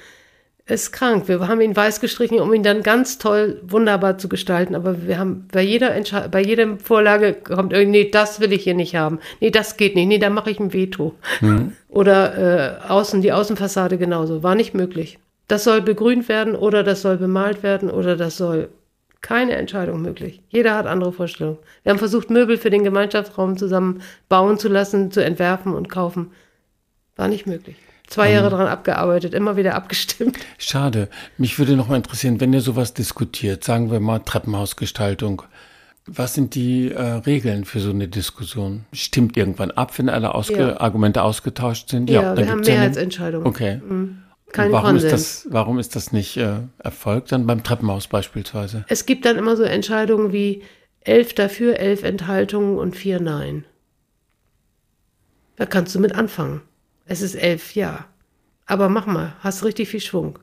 [0.64, 1.28] ist krank.
[1.28, 4.74] Wir haben ihn weiß gestrichen, um ihn dann ganz toll, wunderbar zu gestalten.
[4.74, 8.62] Aber wir haben bei jeder Entsche bei jeder Vorlage kommt irgendwie, nee, das will ich
[8.64, 9.18] hier nicht haben.
[9.41, 10.07] Nee, das geht nicht.
[10.07, 11.16] Nee, da mache ich ein Veto.
[11.43, 11.72] Mhm.
[11.91, 14.43] Oder äh, außen, die Außenfassade genauso.
[14.43, 15.18] War nicht möglich.
[15.49, 18.70] Das soll begrünt werden oder das soll bemalt werden oder das soll
[19.20, 20.42] keine Entscheidung möglich.
[20.48, 21.58] Jeder hat andere Vorstellungen.
[21.82, 26.32] Wir haben versucht, Möbel für den Gemeinschaftsraum zusammen bauen zu lassen, zu entwerfen und kaufen.
[27.16, 27.76] War nicht möglich.
[28.06, 28.52] Zwei um, Jahre ähm.
[28.52, 30.38] daran abgearbeitet, immer wieder abgestimmt.
[30.58, 31.08] Schade.
[31.38, 35.42] Mich würde noch mal interessieren, wenn ihr sowas diskutiert, sagen wir mal Treppenhausgestaltung.
[36.06, 38.84] Was sind die äh, Regeln für so eine Diskussion?
[38.92, 40.80] Stimmt irgendwann ab, wenn alle Ausge ja.
[40.80, 42.10] Argumente ausgetauscht sind?
[42.10, 43.46] Ja, ja wir haben Mehrheitsentscheidungen.
[43.46, 43.80] Okay.
[43.86, 44.22] Mhm.
[44.53, 45.12] Kein warum Konsens.
[45.12, 48.84] Ist das, warum ist das nicht äh, erfolgt dann beim Treppenhaus beispielsweise?
[48.88, 50.62] Es gibt dann immer so Entscheidungen wie
[51.01, 53.64] elf dafür, elf Enthaltungen und vier Nein.
[55.57, 56.62] Da kannst du mit anfangen.
[57.07, 58.07] Es ist elf, ja.
[58.66, 60.38] Aber mach mal, hast richtig viel Schwung.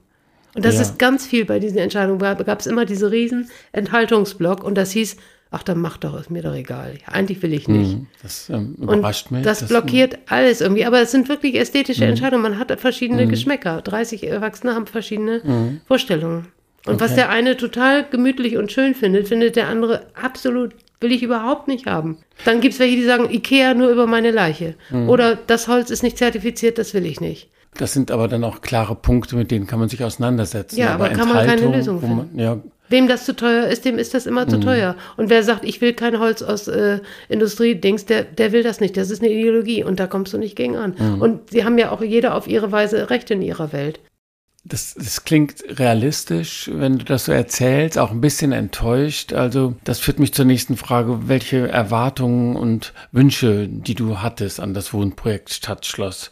[0.54, 0.82] Und das ja.
[0.82, 2.20] ist ganz viel bei diesen Entscheidungen.
[2.20, 5.18] Da gab es immer diese riesen Enthaltungsblock und das hieß,
[5.52, 6.96] ach, dann mach doch, ist mir doch egal.
[7.06, 7.98] Ja, eigentlich will ich nicht.
[7.98, 9.46] Mhm, das ähm, überrascht und mich.
[9.46, 10.20] Das, das blockiert mh.
[10.28, 10.86] alles irgendwie.
[10.86, 12.12] Aber es sind wirklich ästhetische mhm.
[12.12, 12.44] Entscheidungen.
[12.44, 13.30] Man hat verschiedene mhm.
[13.30, 13.82] Geschmäcker.
[13.82, 15.82] 30 Erwachsene haben verschiedene mhm.
[15.88, 16.48] Vorstellungen.
[16.86, 17.04] Und okay.
[17.04, 21.68] was der eine total gemütlich und schön findet, findet der andere absolut will ich überhaupt
[21.68, 22.18] nicht haben.
[22.44, 24.74] Dann gibt es welche, die sagen, Ikea nur über meine Leiche.
[24.92, 27.50] Oder das Holz ist nicht zertifiziert, das will ich nicht.
[27.78, 30.78] Das sind aber dann auch klare Punkte, mit denen kann man sich auseinandersetzen.
[30.78, 32.16] Ja, aber, aber kann man keine Lösung finden.
[32.16, 32.58] Man, ja,
[32.90, 34.62] Wem das zu teuer ist, dem ist das immer zu mhm.
[34.62, 34.96] teuer.
[35.18, 38.96] Und wer sagt, ich will kein Holz aus äh, Industrie-Dings, der, der will das nicht.
[38.98, 40.96] Das ist eine Ideologie und da kommst du nicht gegen an.
[40.98, 41.22] Mhm.
[41.22, 44.00] Und sie haben ja auch jeder auf ihre Weise Recht in ihrer Welt.
[44.64, 49.32] Das, das klingt realistisch, wenn du das so erzählst, auch ein bisschen enttäuscht.
[49.32, 51.30] Also das führt mich zur nächsten Frage.
[51.30, 56.32] Welche Erwartungen und Wünsche, die du hattest an das Wohnprojekt Stadtschloss,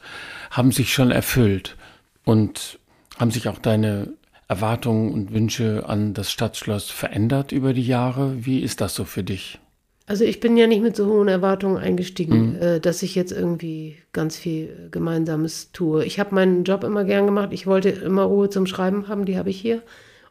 [0.51, 1.78] haben sich schon erfüllt?
[2.26, 2.80] Und
[3.18, 4.10] haben sich auch deine
[4.47, 8.45] Erwartungen und Wünsche an das Stadtschloss verändert über die Jahre?
[8.45, 9.59] Wie ist das so für dich?
[10.07, 12.61] Also ich bin ja nicht mit so hohen Erwartungen eingestiegen, mhm.
[12.61, 16.05] äh, dass ich jetzt irgendwie ganz viel Gemeinsames tue.
[16.05, 17.49] Ich habe meinen Job immer gern gemacht.
[17.51, 19.81] Ich wollte immer Ruhe zum Schreiben haben, die habe ich hier.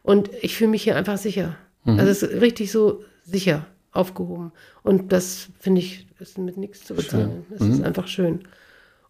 [0.01, 1.57] Und ich fühle mich hier einfach sicher.
[1.83, 1.99] Mhm.
[1.99, 4.53] Also es ist richtig so sicher aufgehoben.
[4.81, 7.45] Und das finde ich, ist mit nichts zu bezahlen.
[7.53, 7.71] Es mhm.
[7.73, 8.41] ist einfach schön.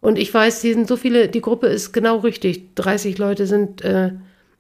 [0.02, 2.74] Und ich weiß, hier sind so viele, die Gruppe ist genau richtig.
[2.76, 4.14] 30 Leute sind äh,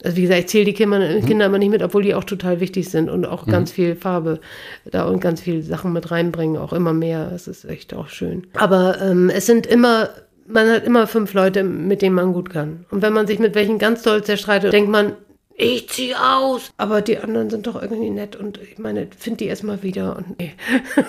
[0.03, 1.25] also wie gesagt, ich zähle die Kinder, mhm.
[1.25, 3.51] Kinder immer nicht mit, obwohl die auch total wichtig sind und auch mhm.
[3.51, 4.39] ganz viel Farbe
[4.85, 7.29] da und ganz viele Sachen mit reinbringen, auch immer mehr.
[7.29, 8.47] Das ist echt auch schön.
[8.55, 10.09] Aber ähm, es sind immer,
[10.47, 12.85] man hat immer fünf Leute, mit denen man gut kann.
[12.91, 15.13] Und wenn man sich mit welchen ganz doll zerstreitet, denkt man,
[15.57, 16.71] ich ziehe aus.
[16.77, 20.37] Aber die anderen sind doch irgendwie nett und ich meine, find die erstmal wieder und
[20.37, 20.53] nee.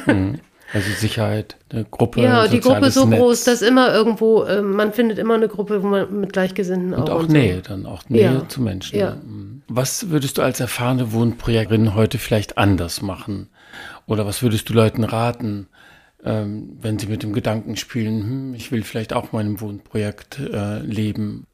[0.07, 0.41] Mhm.
[0.73, 2.23] Also Sicherheit, eine Gruppe.
[2.23, 3.21] Ja, die Gruppe so Netz.
[3.21, 7.09] groß, dass immer irgendwo, äh, man findet immer eine Gruppe, wo man mit Gleichgesinnten und
[7.09, 7.21] auch.
[7.21, 7.61] Und Nähe, so.
[7.63, 8.49] dann auch Nähe ja.
[8.49, 8.99] zu Menschen.
[8.99, 9.17] Ja.
[9.17, 9.63] Mhm.
[9.69, 13.49] Was würdest du als erfahrene Wohnprojektorin heute vielleicht anders machen?
[14.07, 15.69] Oder was würdest du Leuten raten,
[16.25, 20.81] ähm, wenn sie mit dem Gedanken spielen, hm, ich will vielleicht auch meinem Wohnprojekt äh,
[20.81, 21.47] leben?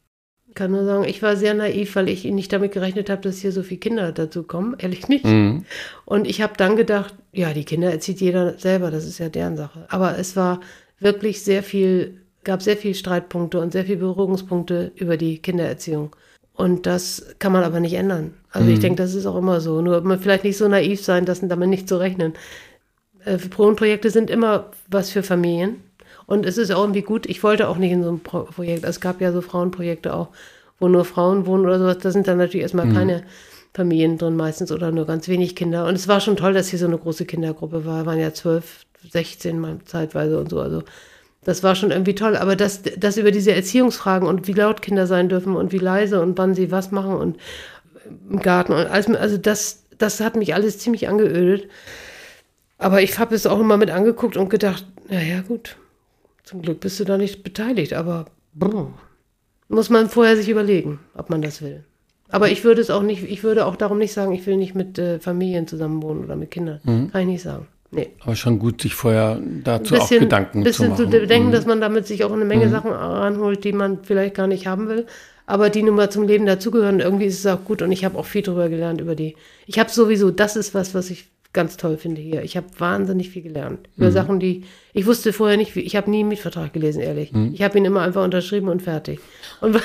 [0.52, 3.38] Ich kann nur sagen, ich war sehr naiv, weil ich nicht damit gerechnet habe, dass
[3.38, 4.76] hier so viele Kinder dazu kommen.
[4.78, 5.24] Ehrlich nicht.
[5.24, 5.64] Mhm.
[6.04, 9.56] Und ich habe dann gedacht, ja, die Kinder erzieht jeder selber, das ist ja deren
[9.56, 9.86] Sache.
[9.88, 10.60] Aber es war
[11.00, 16.14] wirklich sehr viel gab sehr viele Streitpunkte und sehr viele Berührungspunkte über die Kindererziehung.
[16.54, 18.34] Und das kann man aber nicht ändern.
[18.50, 18.74] Also mhm.
[18.74, 19.80] ich denke, das ist auch immer so.
[19.80, 22.34] Nur man vielleicht nicht so naiv sein, das damit nicht zu rechnen.
[23.24, 25.76] Äh, Wohnprojekte sind immer was für Familien.
[26.32, 27.26] Und es ist auch irgendwie gut.
[27.26, 28.84] Ich wollte auch nicht in so einem Pro Projekt.
[28.84, 30.28] Es gab ja so Frauenprojekte auch,
[30.80, 31.98] wo nur Frauen wohnen oder sowas.
[31.98, 32.94] Da sind dann natürlich erstmal mhm.
[32.94, 33.22] keine
[33.74, 35.84] Familien drin meistens oder nur ganz wenig Kinder.
[35.86, 38.06] Und es war schon toll, dass hier so eine große Kindergruppe war.
[38.06, 40.60] Waren ja zwölf, sechzehn mal zeitweise und so.
[40.60, 40.84] Also
[41.44, 42.34] das war schon irgendwie toll.
[42.38, 46.22] Aber das, das über diese Erziehungsfragen und wie laut Kinder sein dürfen und wie leise
[46.22, 47.36] und wann sie was machen und
[48.30, 51.68] im Garten und alles, also das, das hat mich alles ziemlich angeödet.
[52.78, 55.76] Aber ich habe es auch immer mit angeguckt und gedacht, naja, gut,
[56.44, 58.92] zum Glück bist du da nicht beteiligt, aber brr,
[59.68, 61.84] muss man vorher sich überlegen, ob man das will.
[62.28, 64.74] Aber ich würde es auch nicht, ich würde auch darum nicht sagen, ich will nicht
[64.74, 66.80] mit äh, Familien zusammenwohnen oder mit Kindern.
[66.84, 67.10] Mhm.
[67.12, 67.66] Kann ich nicht sagen.
[67.90, 68.08] Nee.
[68.20, 71.10] Aber schon gut, sich vorher dazu bisschen, auch Gedanken bisschen zu machen.
[71.10, 71.52] Bisschen zu denken, mhm.
[71.52, 72.70] dass man damit sich auch eine Menge mhm.
[72.70, 75.06] Sachen ranholt, die man vielleicht gar nicht haben will,
[75.44, 77.00] aber die nun mal zum Leben dazugehören.
[77.00, 79.36] Irgendwie ist es auch gut und ich habe auch viel darüber gelernt über die.
[79.66, 82.42] Ich habe sowieso, das ist was, was ich ganz toll finde hier.
[82.42, 84.12] Ich habe wahnsinnig viel gelernt über mhm.
[84.12, 85.76] Sachen, die ich wusste vorher nicht.
[85.76, 87.32] Ich habe nie einen Mietvertrag gelesen, ehrlich.
[87.32, 87.52] Mhm.
[87.54, 89.20] Ich habe ihn immer einfach unterschrieben und fertig.
[89.60, 89.80] Und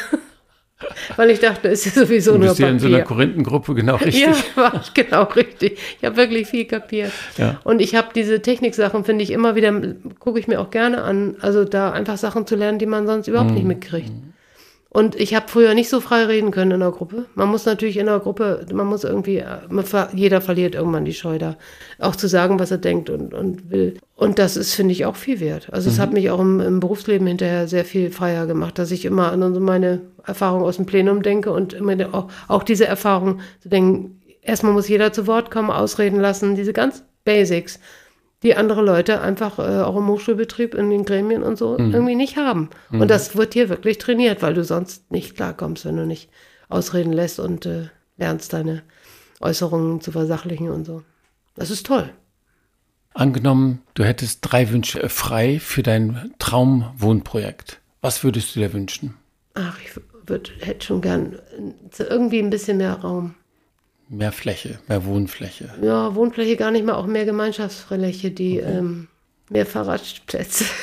[1.16, 2.66] weil ich dachte, es ist sowieso du bist nur Papier.
[2.66, 4.22] ja in so einer Korinthengruppe genau richtig.
[4.22, 5.78] Ja, war ich genau richtig.
[6.00, 7.12] Ich habe wirklich viel kapiert.
[7.38, 7.60] Ja.
[7.64, 9.74] Und ich habe diese Techniksachen, finde ich immer wieder,
[10.20, 11.36] gucke ich mir auch gerne an.
[11.42, 13.56] Also da einfach Sachen zu lernen, die man sonst überhaupt mhm.
[13.56, 14.12] nicht mitkriegt.
[14.90, 17.26] Und ich habe früher nicht so frei reden können in der Gruppe.
[17.36, 21.38] Man muss natürlich in der Gruppe, man muss irgendwie, man, jeder verliert irgendwann die Scheu
[21.38, 21.58] da,
[22.00, 24.00] auch zu sagen, was er denkt und, und will.
[24.16, 25.68] Und das ist, finde ich, auch viel wert.
[25.72, 26.16] Also es hat mhm.
[26.16, 30.02] mich auch im, im, Berufsleben hinterher sehr viel freier gemacht, dass ich immer an meine
[30.26, 34.88] Erfahrung aus dem Plenum denke und immer auch, auch diese Erfahrung zu denken, erstmal muss
[34.88, 37.80] jeder zu Wort kommen, ausreden lassen, diese ganz Basics
[38.44, 41.94] die andere Leute einfach äh, auch im Hochschulbetrieb, in den Gremien und so mhm.
[41.94, 42.70] irgendwie nicht haben.
[42.90, 43.02] Mhm.
[43.02, 46.30] Und das wird hier wirklich trainiert, weil du sonst nicht klarkommst, wenn du nicht
[46.70, 48.84] ausreden lässt und äh, lernst, deine
[49.40, 51.04] Äußerungen zu versachlichen und so.
[51.56, 52.10] Das ist toll.
[53.14, 57.82] Angenommen, du hättest drei Wünsche frei für dein Traumwohnprojekt.
[58.02, 59.16] Was würdest du dir wünschen?
[59.56, 63.34] Ach, ich würd, hätte schon gern äh, irgendwie ein bisschen mehr Raum.
[64.10, 65.70] Mehr Fläche, mehr Wohnfläche.
[65.82, 68.78] Ja, Wohnfläche gar nicht mal, auch mehr Gemeinschaftsfläche, die okay.
[68.78, 69.08] ähm,
[69.50, 70.66] mehr Fahrradplätze.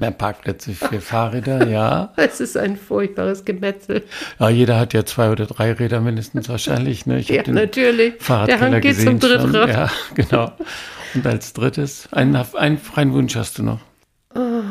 [0.00, 2.12] Mehr Parkplätze für Fahrräder, ja.
[2.14, 4.04] Es ist ein furchtbares Gemetzel.
[4.38, 7.04] Ja, jeder hat ja zwei oder drei Räder mindestens wahrscheinlich.
[7.06, 7.18] Ne?
[7.18, 8.14] Ich ja, natürlich.
[8.28, 9.68] Der Hang geht zum Drittrad.
[9.68, 10.52] Ja, genau.
[11.14, 13.80] Und als drittes, einen, einen freien Wunsch hast du noch.
[14.36, 14.62] Oh,